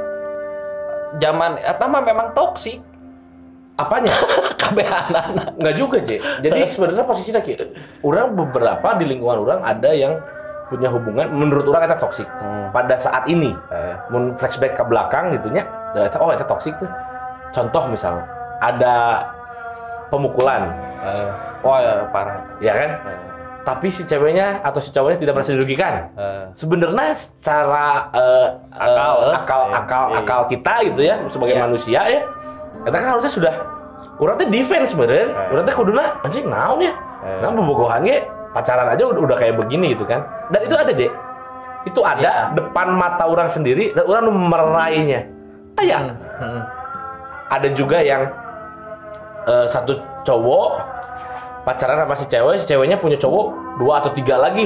[1.14, 2.80] zaman eta mah memang toksik
[3.74, 4.14] Apanya?
[4.62, 6.10] kabeh anak Nggak juga, J.
[6.40, 10.14] Jadi sebenarnya posisinya kayak orang beberapa di lingkungan orang ada yang
[10.66, 12.28] punya hubungan menurut orang itu toksik.
[12.40, 12.72] Hmm.
[12.72, 15.62] Pada saat ini, Eh, mun flashback ke belakang gitunya,
[15.92, 16.88] ya oh itu toksik tuh.
[17.52, 18.24] Contoh misalnya
[18.58, 19.22] ada
[20.08, 21.28] pemukulan, eh,
[21.60, 22.90] wah ya, parah ya kan?
[23.04, 23.20] Eh,
[23.64, 26.12] Tapi si ceweknya atau si cowoknya tidak merasa dirugikan.
[26.20, 29.34] eh, Sebenarnya secara eh, Akal, eh, eh.
[29.40, 31.62] akal, Iya, akal, iya, akal kita gitu ya sebagai Iya.
[31.64, 32.20] manusia ya,
[32.84, 33.54] kita kan harusnya sudah
[34.36, 35.72] teh defense bener, Eh.
[35.72, 36.92] kuduna anjing naon ya,
[37.24, 37.40] Eh.
[37.40, 38.20] nah bobogohan ge
[38.54, 41.08] pacaran aja udah, udah kayak begini gitu kan, dan itu ada je,
[41.84, 42.34] itu ada Iya.
[42.54, 45.20] depan mata orang sendiri dan orang meraihnya,
[45.82, 46.62] ayah Hmm.
[47.50, 48.30] ada juga yang
[49.44, 49.92] eh, satu
[50.22, 50.70] cowok
[51.62, 53.46] pacaran sama si cewek, si ceweknya punya cowok
[53.76, 54.64] dua atau tiga lagi.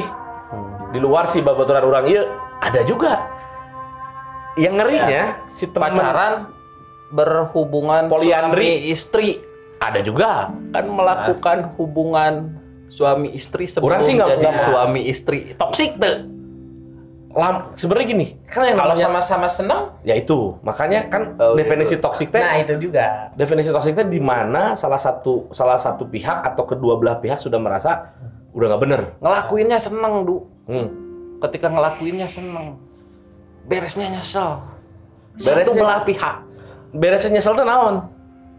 [0.49, 0.71] Hmm.
[0.89, 2.25] di luar si babaturan orang iya.
[2.59, 3.21] Ada juga.
[4.57, 6.49] Yang ngerinya si teman pacaran
[7.11, 8.89] berhubungan Poliandri.
[8.89, 9.45] istri.
[9.77, 10.49] Ada juga.
[10.73, 12.57] Kan melakukan hubungan
[12.89, 15.53] suami istri sebelum Orang sih jadi nggak- suami istri.
[15.55, 16.37] Toksik tuh
[17.29, 22.03] Lam, sebenarnya gini kan yang Kalau sama-sama seneng, ya itu makanya kan Oh, definisi gitu.
[22.03, 23.31] toksik teh nah itu juga.
[23.37, 27.61] definisi toksik teh di mana salah satu salah satu pihak atau kedua belah pihak sudah
[27.61, 28.17] merasa
[28.51, 29.01] udah nggak bener.
[29.21, 30.37] Ngelakuinnya seneng du.
[30.67, 30.89] Hmm.
[31.39, 32.75] ketika ngelakuinnya seneng
[33.65, 34.59] beresnya nyesel.
[35.37, 36.37] Satu Beresnya- belah pihak.
[36.91, 37.97] beresnya nyesel tuh naon?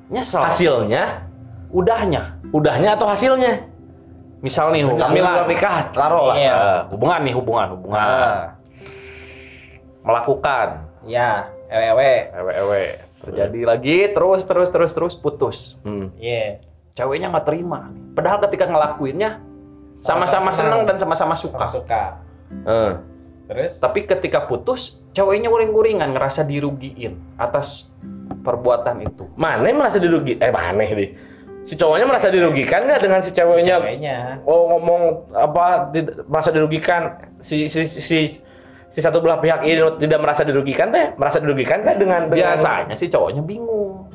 [0.07, 0.41] Nyesel.
[0.41, 1.25] Hasilnya?
[1.69, 2.37] Udahnya.
[2.49, 3.65] Udahnya atau hasilnya
[4.39, 6.51] misal nih kami hubungan nikah laro lah Iya.
[6.51, 8.39] Eh, hubungan nih hubungan hubungan Ah,
[10.01, 10.67] melakukan
[11.03, 12.13] ya, ewe-ewe.
[12.33, 12.83] ewe-ewe
[13.19, 16.07] terjadi lagi terus terus terus terus putus Hmm.
[16.15, 16.63] Iya.
[16.91, 19.43] ceweknya nggak terima padahal ketika ngelakuinnya
[19.97, 20.87] sama-sama seneng senang.
[20.87, 22.03] dan sama-sama suka Suka-suka.
[22.49, 22.91] Eh.
[23.45, 23.75] Terus?
[23.77, 27.91] tapi ketika putus ceweknya uring-uringan ngerasa dirugiin atas
[28.39, 30.37] perbuatan itu Mana yang merasa dirugi?
[30.37, 31.11] Eh mana deh?
[31.69, 33.77] Si cowoknya merasa dirugikan nggak dengan si ceweknya?
[33.77, 34.17] Ceweknya.
[34.49, 37.01] Oh ngomong apa tidak merasa dirugikan.
[37.45, 38.41] Si si si
[38.89, 41.13] si satu belah pihak ini tidak merasa dirugikan teh?
[41.13, 44.09] Merasa dirugikan teh dengan, dengan biasanya sih cowoknya bingung.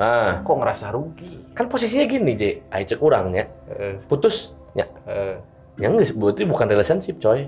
[0.00, 1.54] Nah, kok ngerasa rugi?
[1.54, 5.38] Kan posisinya gini J, ayo cek kurangnya Eh, putus ya eh.
[5.78, 7.46] ya enggak berarti bukan relationship coy.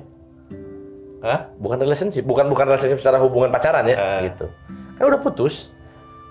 [1.26, 1.48] Hah?
[1.59, 3.96] bukan relationship bukan bukan relationship secara hubungan pacaran ya.
[3.96, 4.30] Eh.
[4.30, 4.46] gitu.
[5.00, 5.72] Kan udah putus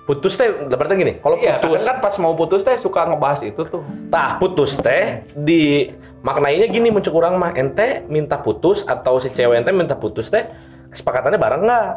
[0.05, 3.61] putus teh berarti gini kalau Iya, putus kan pas mau putus teh suka ngebahas itu
[3.65, 3.81] tuh.
[4.13, 5.89] Tah putus teh di
[6.21, 10.45] maknainya gini muncul kurang mah ente minta putus atau si cewek ente minta putus teh
[10.93, 11.89] kesepakatannya bareng nggak?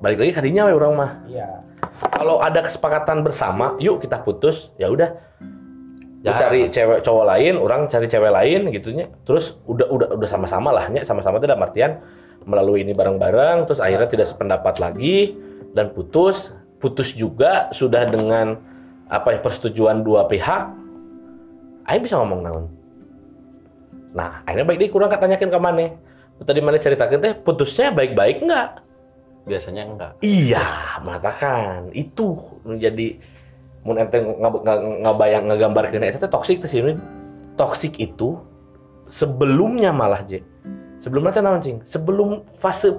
[0.00, 1.10] Balik lagi kadinya we orang mah.
[1.28, 1.48] Iya.
[2.12, 5.12] Kalau ada kesepakatan bersama, yuk kita putus, ya udah.
[6.20, 6.36] Ya.
[6.36, 9.08] cari cewek cowok lain, orang cari cewek lain gitunya.
[9.24, 12.00] Terus udah udah udah sama-sama lah nya, sama-sama dalam artian
[12.44, 15.36] melalui ini bareng-bareng terus akhirnya tidak sependapat lagi
[15.76, 18.58] dan putus putus juga sudah dengan
[19.10, 20.70] apa ya persetujuan dua pihak
[21.86, 22.64] Aing bisa ngomong naon
[24.10, 25.86] nah akhirnya baik dia kurang katanyakin ke mana
[26.42, 28.80] tadi mana ceritakan teh putusnya baik-baik enggak
[29.48, 30.12] Biasanya enggak.
[30.20, 33.16] Iya, mengatakan itu menjadi
[33.80, 36.84] mun ente ngab- nga- ngabayang ngagambarkeun eta teh toksik teh sih.
[37.56, 38.36] Toksik itu
[39.08, 40.44] sebelumnya malah je.
[41.00, 41.80] Sebelumnya teh naon cing?
[41.88, 42.92] Sebelum fase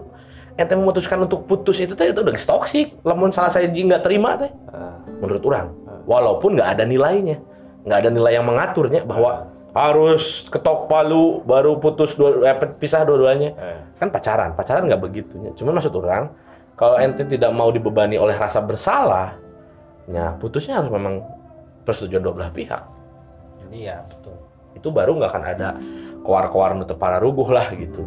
[0.60, 3.00] ente memutuskan untuk putus itu teh itu udah toksik.
[3.04, 5.68] Lamun salah saya nggak terima teh Eh, menurut orang.
[6.08, 7.38] Walaupun nggak ada nilainya,
[7.86, 13.50] nggak ada nilai yang mengaturnya bahwa harus ketok palu baru putus dua, eh, pisah dua-duanya
[13.56, 13.80] eh.
[13.96, 16.28] kan pacaran pacaran nggak begitunya cuma maksud orang
[16.76, 19.32] kalau ente tidak mau dibebani oleh rasa bersalah
[20.12, 21.24] ya putusnya harus memang
[21.88, 22.84] persetujuan dua belah pihak
[23.64, 24.36] Jadi ya betul.
[24.76, 25.70] itu baru nggak akan ada
[26.20, 28.04] koar-koar nutup para rubuh lah gitu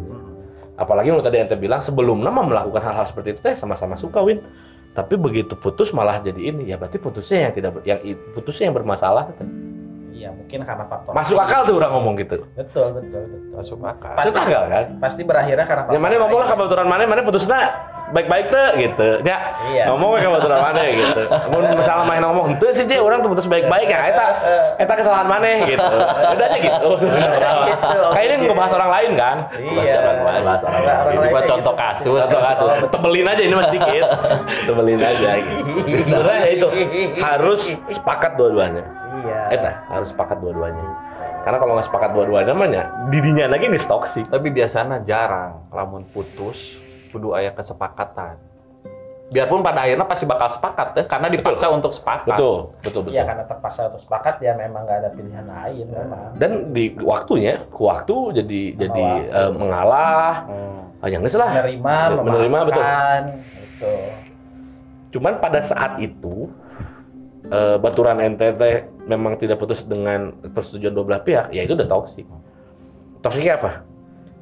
[0.75, 4.43] apalagi menurut tadi ente bilang sebelum nama melakukan hal-hal seperti itu teh sama-sama suka win
[4.91, 7.99] tapi begitu putus malah jadi ini ya berarti putusnya yang tidak ber- yang
[8.31, 9.47] putusnya yang bermasalah teh.
[10.15, 11.11] Iya mungkin karena faktor.
[11.11, 13.51] masuk akal tuh orang ngomong gitu Betul betul betul.
[13.59, 14.15] Masuk akal.
[14.15, 14.39] Pasti.
[14.39, 17.59] akal kan Pasti berakhirnya karena yang mana ngomong lah kebetulan mana mana putusnya
[18.07, 19.83] baik-baik tuh gitu ya Iya.
[19.89, 23.45] ngomong ke kebetulan mana gitu mun misalnya main ngomong itu sih je orang tuh putus
[23.45, 24.25] baik-baik ya eta
[24.77, 28.05] eta kesalahan mana gitu udah aja gitu Gitu.
[28.13, 29.73] kayak ini ngebahas orang lain kan Iya.
[29.73, 31.83] Bahas orang lain bahas orang lain Orang Ini mah kayak contoh gitu.
[31.83, 32.19] kasus.
[32.21, 34.05] Contoh kasus tebelin aja ini mas dikit
[34.63, 35.71] tebelin aja gitu
[36.05, 36.67] sebenarnya ya itu
[37.17, 38.85] harus sepakat dua-duanya
[39.15, 39.39] Iya.
[39.51, 40.85] eta harus sepakat dua-duanya
[41.41, 46.77] karena kalau nggak sepakat dua-duanya namanya didinya lagi nih toksik Tapi biasanya jarang lamun putus
[47.15, 48.35] kudu aya kesepakatan.
[49.25, 52.35] Biarpun pada akhirnya pasti bakal sepakat deh karena dipaksa untuk sepakat.
[52.35, 56.29] betul betul betul Iya karena terpaksa untuk sepakat ya memang nggak ada pilihan lain memang.
[56.35, 59.33] dan di waktunya ke waktu jadi jadi waktu.
[59.33, 61.01] eh, mengalah Hmm.
[61.01, 62.83] ah, yang lah Menerima, Ya, menerima, betul.
[63.57, 63.93] gitu.
[65.09, 66.53] cuman pada saat itu
[67.45, 68.61] eh, baturan NTT
[69.05, 72.29] memang tidak putus dengan persetujuan dua belah pihak ya itu udah toksik
[73.21, 73.71] toksiknya apa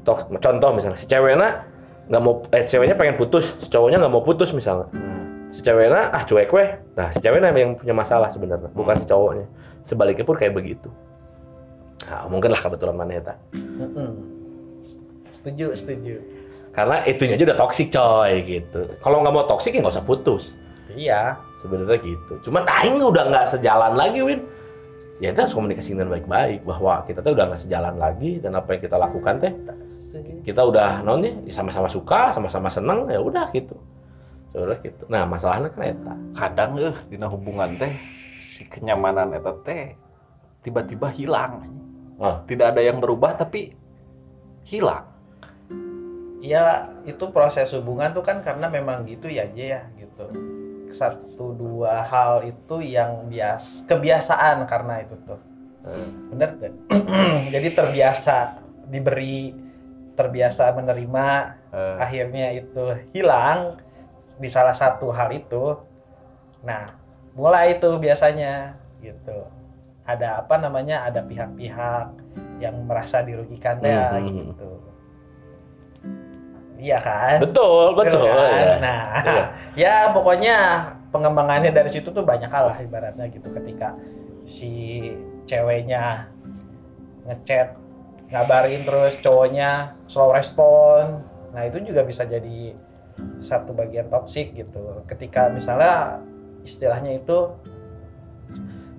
[0.03, 1.63] Toks, contoh misalnya si ceweknya
[2.07, 3.55] nggak mau eh ceweknya pengen putus.
[3.63, 4.87] Si cowoknya nggak mau putus misalnya.
[4.91, 5.51] Hmm.
[5.53, 6.69] si ceweknya ah cuek weh.
[6.97, 9.45] Nah si ceweknya yang punya masalah sebenarnya bukan si cowoknya.
[9.85, 10.89] Sebaliknya pun kayak begitu.
[12.09, 13.21] Nah mungkin lah kebetulan mana
[13.53, 14.11] Mm-mm.
[15.33, 16.15] Setuju, setuju.
[16.73, 18.81] karena itunya aja udah toksik coy gitu.
[18.97, 20.57] Kalau nggak mau toksik ya nggak usah putus.
[20.93, 21.37] Iya.
[21.61, 22.33] sebenarnya gitu.
[22.49, 24.43] Cuman aing udah nggak sejalan lagi win
[25.21, 28.69] ya kita harus komunikasi dengan baik-baik bahwa kita tuh udah nggak sejalan lagi dan apa
[28.73, 29.53] yang kita lakukan teh
[30.41, 33.77] kita udah non nih sama-sama suka sama-sama seneng ya udah gitu
[34.53, 37.93] udah gitu nah masalahnya kan eta Kadang eh dina hubungan teh
[38.41, 39.97] si kenyamanan eta teh
[40.63, 41.67] tiba-tiba hilang.
[42.17, 42.41] Ah.
[42.47, 43.75] Tidak ada yang berubah tapi
[44.63, 45.11] hilang.
[46.43, 50.25] Iya, itu proses hubungan tuh kan karena memang gitu ya aja ya gitu.
[50.93, 55.41] Satu dua hal itu yang bias kebiasaan karena itu tuh.
[56.29, 56.73] Bener tuh.
[57.53, 59.51] Jadi terbiasa diberi,
[60.13, 61.27] terbiasa menerima,
[61.73, 63.81] Eh, akhirnya itu hilang
[64.37, 65.73] di salah satu hal itu.
[66.61, 66.93] Nah,
[67.33, 69.49] mulai itu biasanya gitu.
[70.05, 71.09] Ada apa namanya?
[71.09, 72.07] Ada pihak-pihak
[72.61, 74.53] yang merasa dirugikan teh Mhm.
[74.53, 74.69] gitu.
[76.83, 77.39] Iya kan?
[77.39, 78.51] betul betul kan?
[78.59, 78.75] ya.
[78.83, 79.43] Nah, Iya.
[79.87, 80.57] ya pokoknya
[81.15, 83.95] pengembangannya dari situ tuh banyak hal lah ibaratnya gitu ketika
[84.43, 85.07] si
[85.47, 86.27] ceweknya
[87.23, 87.79] ngechat
[88.27, 91.23] ngabarin terus cowoknya slow respon.
[91.55, 92.75] Nah, itu juga bisa jadi
[93.39, 95.05] satu bagian toksik gitu.
[95.07, 96.19] Ketika misalnya
[96.65, 97.53] istilahnya itu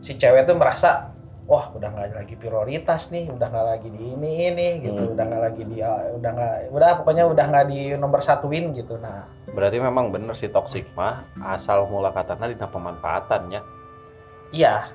[0.01, 1.14] si cewek tuh merasa
[1.45, 5.13] wah udah nggak lagi prioritas nih, udah nggak lagi di ini ini gitu, Hmm.
[5.13, 5.77] udah nggak lagi di
[6.15, 8.97] udah nggak udah pokoknya udah nggak di nomor satuin gitu.
[8.97, 13.61] Nah, berarti memang bener si toksik mah asal mula katanya dina pemanfaatan ya.
[14.51, 14.89] iya,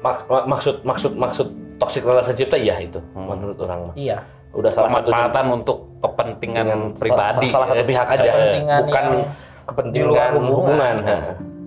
[0.00, 3.24] Mak- mak- maksud maksud maksud toxic relationship teh iya itu Hmm.
[3.26, 4.20] menurut orang mah iya.
[4.50, 7.46] udah salah satu Pemanfaatan untuk kepentingan dengan pribadi.
[7.48, 9.20] salah, salah satu pihak aja Kepentingan bukan yang
[9.64, 10.50] kepentingan di luar hubungan.
[10.52, 11.16] hubungan, Ha,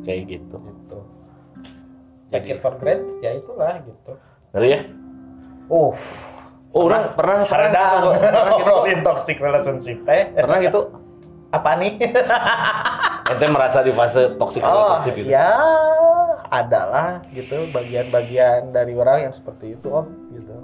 [0.03, 0.86] kayak gitu gitu.
[2.28, 4.11] Take it for granted ya itulah gitu.
[4.51, 4.82] ngeri ya
[5.67, 5.91] Uh,
[6.71, 8.07] oh orang pernah pernah ada gitu.
[8.23, 10.32] pernah gitu ngobrolin toxic relationship teh.
[10.32, 10.82] Pernah gitu?
[11.51, 11.93] Apa nih?
[13.36, 15.51] ente merasa di fase toxic Oh, relationship gitu ya
[16.47, 20.55] adalah gitu bagian-bagian dari orang yang seperti itu om gitu.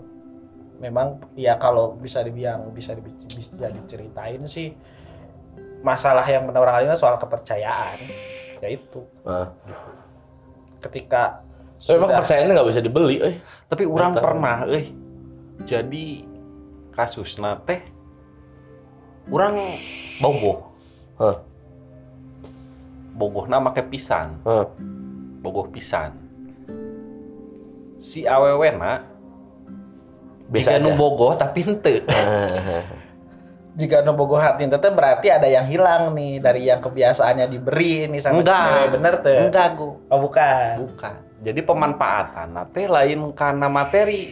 [0.79, 2.95] Memang ya kalau bisa dibilang bisa
[3.27, 4.71] bisa diceritain sih
[5.83, 7.99] masalah yang benar orang soal kepercayaan
[8.63, 9.51] ya itu Nah,
[10.79, 11.42] ketika
[11.83, 13.35] tapi emang kepercayaannya nggak bisa dibeli eh.
[13.67, 14.23] Tapi orang Mantap.
[14.23, 14.85] pernah, eh.
[15.67, 16.05] Jadi
[16.89, 17.35] kasus
[17.67, 17.81] teh
[19.27, 19.59] orang
[20.17, 20.71] bogoh.
[21.19, 21.37] Heh,
[23.13, 24.39] bogoh nama make pisan.
[24.43, 24.65] Heh.
[25.43, 26.15] bogoh pisan.
[27.99, 29.03] Si awewena
[30.47, 32.03] Biasa jika nu bogoh tapi Heh.
[33.79, 38.21] Jika nu bogoh hati itu berarti ada yang hilang nih dari yang kebiasaannya diberi nih
[38.21, 38.63] sama si enggak.
[38.69, 39.39] cewek bener tuh.
[39.49, 40.73] enggak go Oh bukan.
[40.85, 44.31] bukan jadi pemanfaatan teh lain karena materi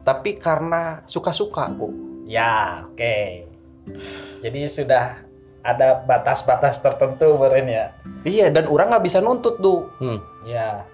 [0.00, 1.90] tapi karena suka-suka go
[2.24, 3.42] Ya, oke.
[4.38, 5.18] Jadi sudah
[5.60, 7.86] ada batas-batas tertentu beren ya.
[8.22, 10.22] iya dan orang nggak bisa nuntut tuh Hmm.
[10.42, 10.86] Ya.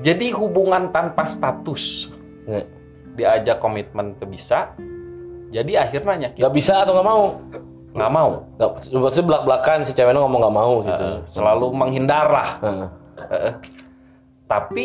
[0.00, 2.08] jadi hubungan tanpa status
[2.42, 2.66] Nggak.
[3.14, 4.72] diajak komitmen tuh bisa
[5.52, 7.24] jadi akhirnya nyakit Nggak bisa atau nggak mau?
[7.92, 8.70] nggak mau Nggak,
[9.20, 11.04] belak-belakan si ceweknya ngomong nggak mau gitu.
[11.04, 12.88] Eh, selalu menghindar lah Heeh.
[14.44, 14.84] Tapi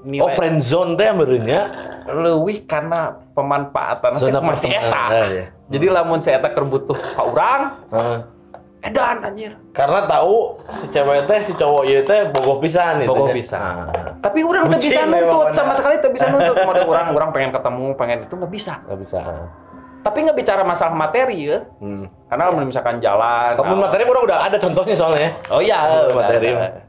[0.00, 1.66] nilai Oh friend zone teh berenya
[2.06, 5.44] leuwih karena pemanfaatan teh zona masih eta Eh, ya.
[5.68, 8.18] jadi lamun si eta kerbutuh ka urang Heeh.
[8.80, 13.10] edan anjir Karena tahu si cewek teh si cowok ieu teh bogoh pisan gitu.
[13.10, 13.34] Bogoh ya.
[13.34, 13.74] pisan.
[13.84, 17.30] Nah, tapi urang teu Bucin bisa nuntut sama sekali teu bisa nuntut mode urang urang
[17.30, 19.18] pengen ketemu pengen itu nggak bisa nggak bisa.
[19.98, 22.06] tapi nggak bicara masalah materi ya Hmm.
[22.24, 25.30] karena lamun misalkan jalan Kamu nah, materi udah udah ada contohnya soalnya.
[25.48, 26.48] oh iya udah materi.
[26.54, 26.86] ada.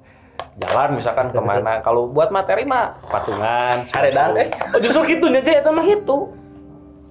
[0.60, 4.48] Jalan misalkan ke mana kalau buat materi mah patungan Aredan, eh.
[4.76, 6.18] Oh justru gitu teh eta mah itu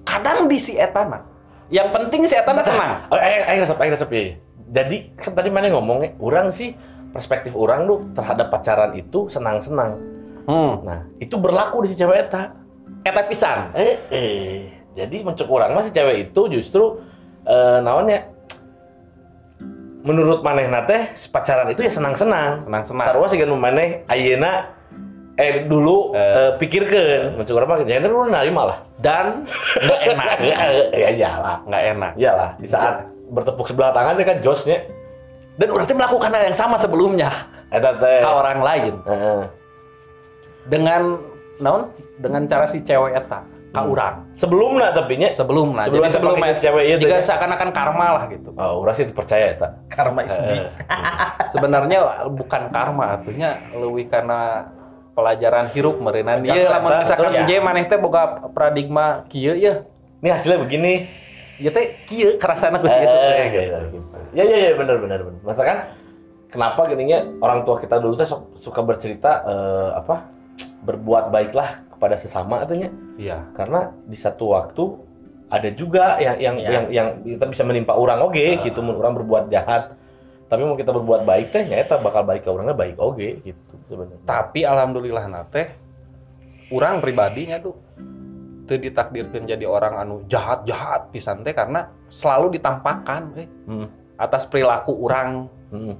[0.05, 1.25] kadang di si etana
[1.73, 4.23] yang penting si etana senang Oh, ayo resep, ayo resep ya.
[4.69, 6.77] Jadi kan tadi mana ngomongnya, orang sih
[7.09, 9.97] perspektif orang tuh terhadap pacaran itu senang-senang.
[10.45, 10.73] hmm.
[10.85, 12.53] Nah, itu berlaku di si cewek eta.
[13.01, 14.69] eta pisan Eh, eh.
[14.93, 17.01] Jadi mencuk orang mah si cewek itu justru
[17.49, 18.29] eh naonnya
[19.99, 22.63] menurut manehna teh si pacaran itu ya senang-senang.
[22.63, 23.05] Senang-senang.
[23.05, 24.71] Sarua sih kan maneh ayeuna
[25.35, 26.19] eh dulu Eh.
[26.19, 28.77] eh, pikirkeun mencuk orang mah jangan lu narima lah.
[28.99, 29.47] dan
[29.79, 30.37] nggak enak
[30.91, 31.57] ya iyalah.
[31.63, 34.83] nggak enak Iyalah, di saat bertepuk sebelah tangan dia kan josnya.
[35.55, 37.31] dan berarti melakukan hal yang sama sebelumnya
[37.71, 38.19] teh.
[38.19, 39.41] ke orang lain Heeh.
[40.67, 41.01] dengan
[41.59, 41.87] naon
[42.19, 43.39] dengan cara si cewek eta
[43.69, 43.91] ka Hmm.
[43.91, 47.21] urang Sebelumnya tapi nya sebelum nah Sebelum jadi sebelum si cewek itu juga ya?
[47.21, 49.67] seakan-akan karma lah gitu Oh, urang sih percaya eta.
[49.87, 50.73] Karma is bitch.
[51.53, 51.97] sebenarnya
[52.27, 54.69] bukan karma artinya lebih karena
[55.13, 57.59] pelajaran hirup merenan Pencak ieu lamun eta, misalkan ya.
[57.59, 59.85] maneh teh boga paradigma kieu ya
[60.19, 60.93] Ini hasilnya begini.
[61.57, 63.17] ieu teh kieu kerasana ku si Eh, itu
[63.53, 64.17] gitu, gitu.
[64.31, 65.39] Ya ya ya benar benar benar.
[65.43, 65.77] Masakan
[66.47, 70.25] kenapa gininya orang tua kita dulu tuh suka bercerita eh, apa
[70.81, 72.87] berbuat baiklah kepada sesama artinya
[73.19, 73.43] iya.
[73.51, 74.83] Karena di satu waktu
[75.51, 76.69] ada juga yang yang Iya.
[76.71, 78.79] yang yang kita bisa menimpa orang oke gitu.
[78.79, 79.99] Mun orang berbuat jahat.
[80.47, 84.23] Tapi mau kita berbuat baik teh nyata bakal balik ke orangnya baik oke gitu sebenarnya.
[84.23, 85.63] Tapi alhamdulillah nate
[86.71, 87.75] orang pribadinya tuh
[88.69, 94.15] teu ditakdirkan jadi orang anu jahat jahat pisan teh karena selalu ditampakkan eh, hmm.
[94.15, 95.51] atas perilaku orang.
[95.69, 95.93] Hmm.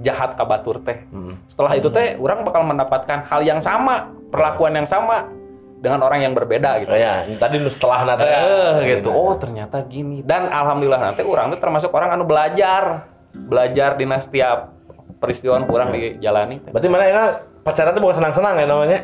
[0.00, 1.36] Jahat ka batur teh Hmm.
[1.44, 5.28] setelah itu teh orang bakal mendapatkan hal yang sama perlakuan yang sama
[5.76, 9.80] dengan orang yang berbeda gitu Oh ya, tadi nu setelah nate eh gitu oh ternyata
[9.82, 14.76] gini dan alhamdulillah nanti orang tuh termasuk orang anu belajar belajar di setiap
[15.16, 16.72] peristiwa yang orang dijalani teh.
[16.72, 17.28] Berarti mana enak
[17.60, 19.00] pacaran itu bukan senang-senang ya namanya?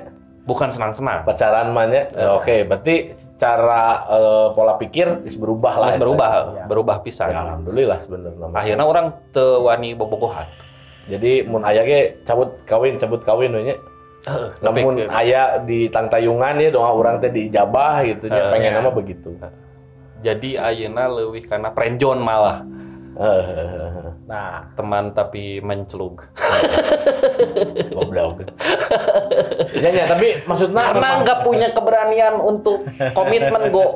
[0.47, 2.07] bukan senang-senang Pacaran mahnya.
[2.09, 2.31] Ya.
[2.33, 5.87] Oke, berarti secara eh, pola pikir is berubah lah.
[5.91, 6.65] Harus berubah Ya.
[6.65, 8.55] berubah pisan Ya, alhamdulillah sebenarnya.
[8.55, 10.47] akhirnya orang tewani bobogohan
[11.07, 13.77] Jadi mun aya ge cabut kawin, cabut kawin we nya.
[14.65, 18.51] Namun aya di tangtayungan ya doa orang teh diijabah gitu nya.
[18.51, 18.77] Eh, Pengen ya.
[18.83, 19.31] nama begitu.
[20.17, 22.65] jadi ayeuna leuwih karena prenjon malah
[23.17, 26.21] Eh, Nah, teman tapi mencelug
[27.95, 28.45] Goblok.
[29.73, 32.85] Ya ya, tapi maksudnya karena nggak punya keberanian untuk
[33.15, 33.95] komitmen go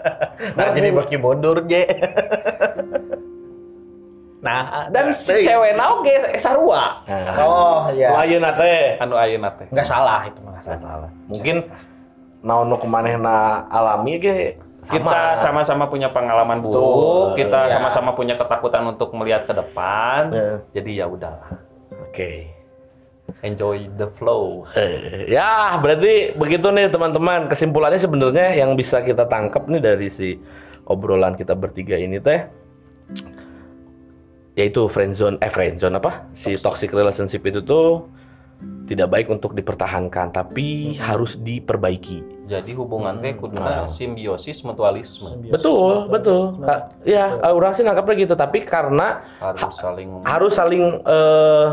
[0.56, 1.84] nah jadi baki mundur je.
[4.46, 8.14] Nah, dan si cewek oge sarua Nah, Oh iya.
[8.16, 10.62] ayeuna teh anu ayeuna teh Nggak salah itu mah.
[10.62, 10.78] salah.
[10.78, 11.10] salah.
[11.26, 11.56] Mungkin
[12.40, 14.38] naon nu kumanehna alami ge
[14.86, 16.78] kita sama-sama punya pengalaman buruk,
[17.34, 17.74] Betul, kita ya.
[17.74, 20.30] sama-sama punya ketakutan untuk melihat ke depan.
[20.30, 20.50] Ya.
[20.72, 21.58] Jadi ya udahlah,
[22.06, 22.54] Oke.
[23.42, 24.62] enjoy the flow.
[25.26, 27.50] Ya, berarti begitu nih teman-teman.
[27.50, 30.38] Kesimpulannya sebenarnya yang bisa kita tangkap nih dari si
[30.86, 32.46] obrolan kita bertiga ini teh
[34.56, 36.32] yaitu friendzone eh friendzone apa?
[36.32, 38.08] Si toxic relationship itu tuh
[38.88, 42.48] tidak baik untuk dipertahankan, tapi harus diperbaiki.
[42.48, 43.36] Jadi hubungan teh Ah.
[43.36, 45.28] kuduna simbiosis mutualisme.
[45.44, 46.56] Betul, betul.
[46.62, 51.66] Ka- Ya, orang sih nangkapnya gitu, tapi karena Harus saling harus saling eh,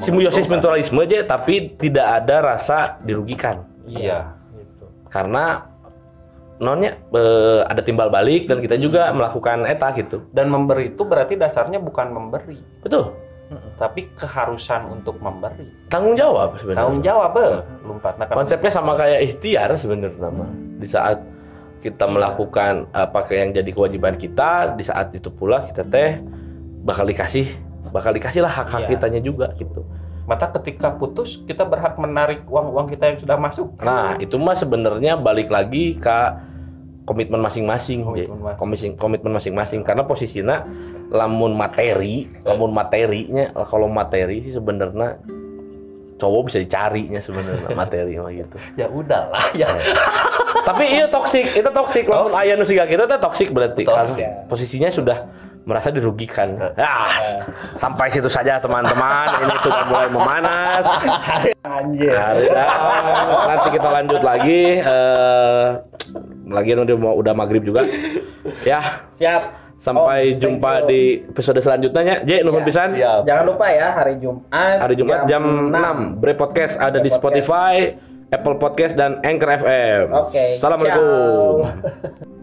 [0.00, 3.62] simbiosis mutualisme aja, tapi tidak ada rasa dirugikan.
[3.84, 4.34] iya.
[4.52, 4.84] Gitu.
[5.06, 5.70] karena
[6.62, 10.22] nonnya eh, ada timbal balik dan kita juga melakukan eta gitu.
[10.30, 13.12] Dan memberi itu berarti dasarnya bukan memberi, Betul.
[13.76, 15.66] tapi keharusan untuk memberi.
[15.90, 16.78] Tanggung jawab sebenarnya.
[16.80, 17.52] Tanggung jawab, eh.
[17.82, 18.14] Lompat.
[18.16, 20.46] Nah, Konsepnya sama kayak ikhtiar sebenarnya nama.
[20.78, 21.18] Di saat
[21.82, 26.22] kita melakukan apa yang jadi kewajiban kita, di saat itu pula kita teh
[26.86, 27.50] bakal dikasih
[27.92, 28.90] bakal dikasih lah hak-hak Iya.
[28.96, 29.84] kitanya juga gitu.
[30.24, 33.74] Mata ketika putus, kita berhak menarik uang-uang kita yang sudah masuk.
[33.82, 36.18] Nah, itu mah sebenarnya balik lagi ke
[37.02, 38.06] komitmen masing-masing.
[38.06, 40.62] Komitmen Komitmen masing-masing karena posisinya
[41.10, 45.18] lamun materi, lamun materinya kalau materi sih sebenarnya
[46.16, 48.56] cowok bisa dicarinya sebenarnya materi mah gitu.
[48.78, 49.66] Ya udahlah, ya.
[50.62, 54.22] Tapi iya toksik, itu toksik lamun aya nu siga kita teh toksik berarti Toksik.
[54.22, 55.18] karena posisinya sudah
[55.62, 56.58] merasa dirugikan.
[56.74, 57.10] Ah,
[57.74, 59.26] sampai situ saja teman-teman.
[59.42, 60.86] Ini sudah mulai memanas.
[61.66, 62.14] Anjir.
[62.14, 64.62] Hari- ah, nanti kita lanjut lagi.
[64.78, 65.66] eh
[66.44, 67.84] lagi udah mau udah maghrib juga.
[68.66, 69.54] Ya, Siap.
[69.78, 70.86] sampai Oh, jumpa you.
[70.90, 72.26] di episode selanjutnya.
[72.26, 72.88] J, nuhun Ya, pisan.
[72.90, 73.22] siap.
[73.22, 74.50] Jangan lupa ya hari Jumat.
[74.50, 77.14] Hari Jumat jam 6, Bre Podcast ada di Bre.
[77.14, 77.74] Spotify,
[78.28, 80.02] Apple Podcast dan Anchor FM.
[80.10, 80.42] Oke.
[80.58, 81.70] Assalamualaikum.
[81.70, 82.32] ciao.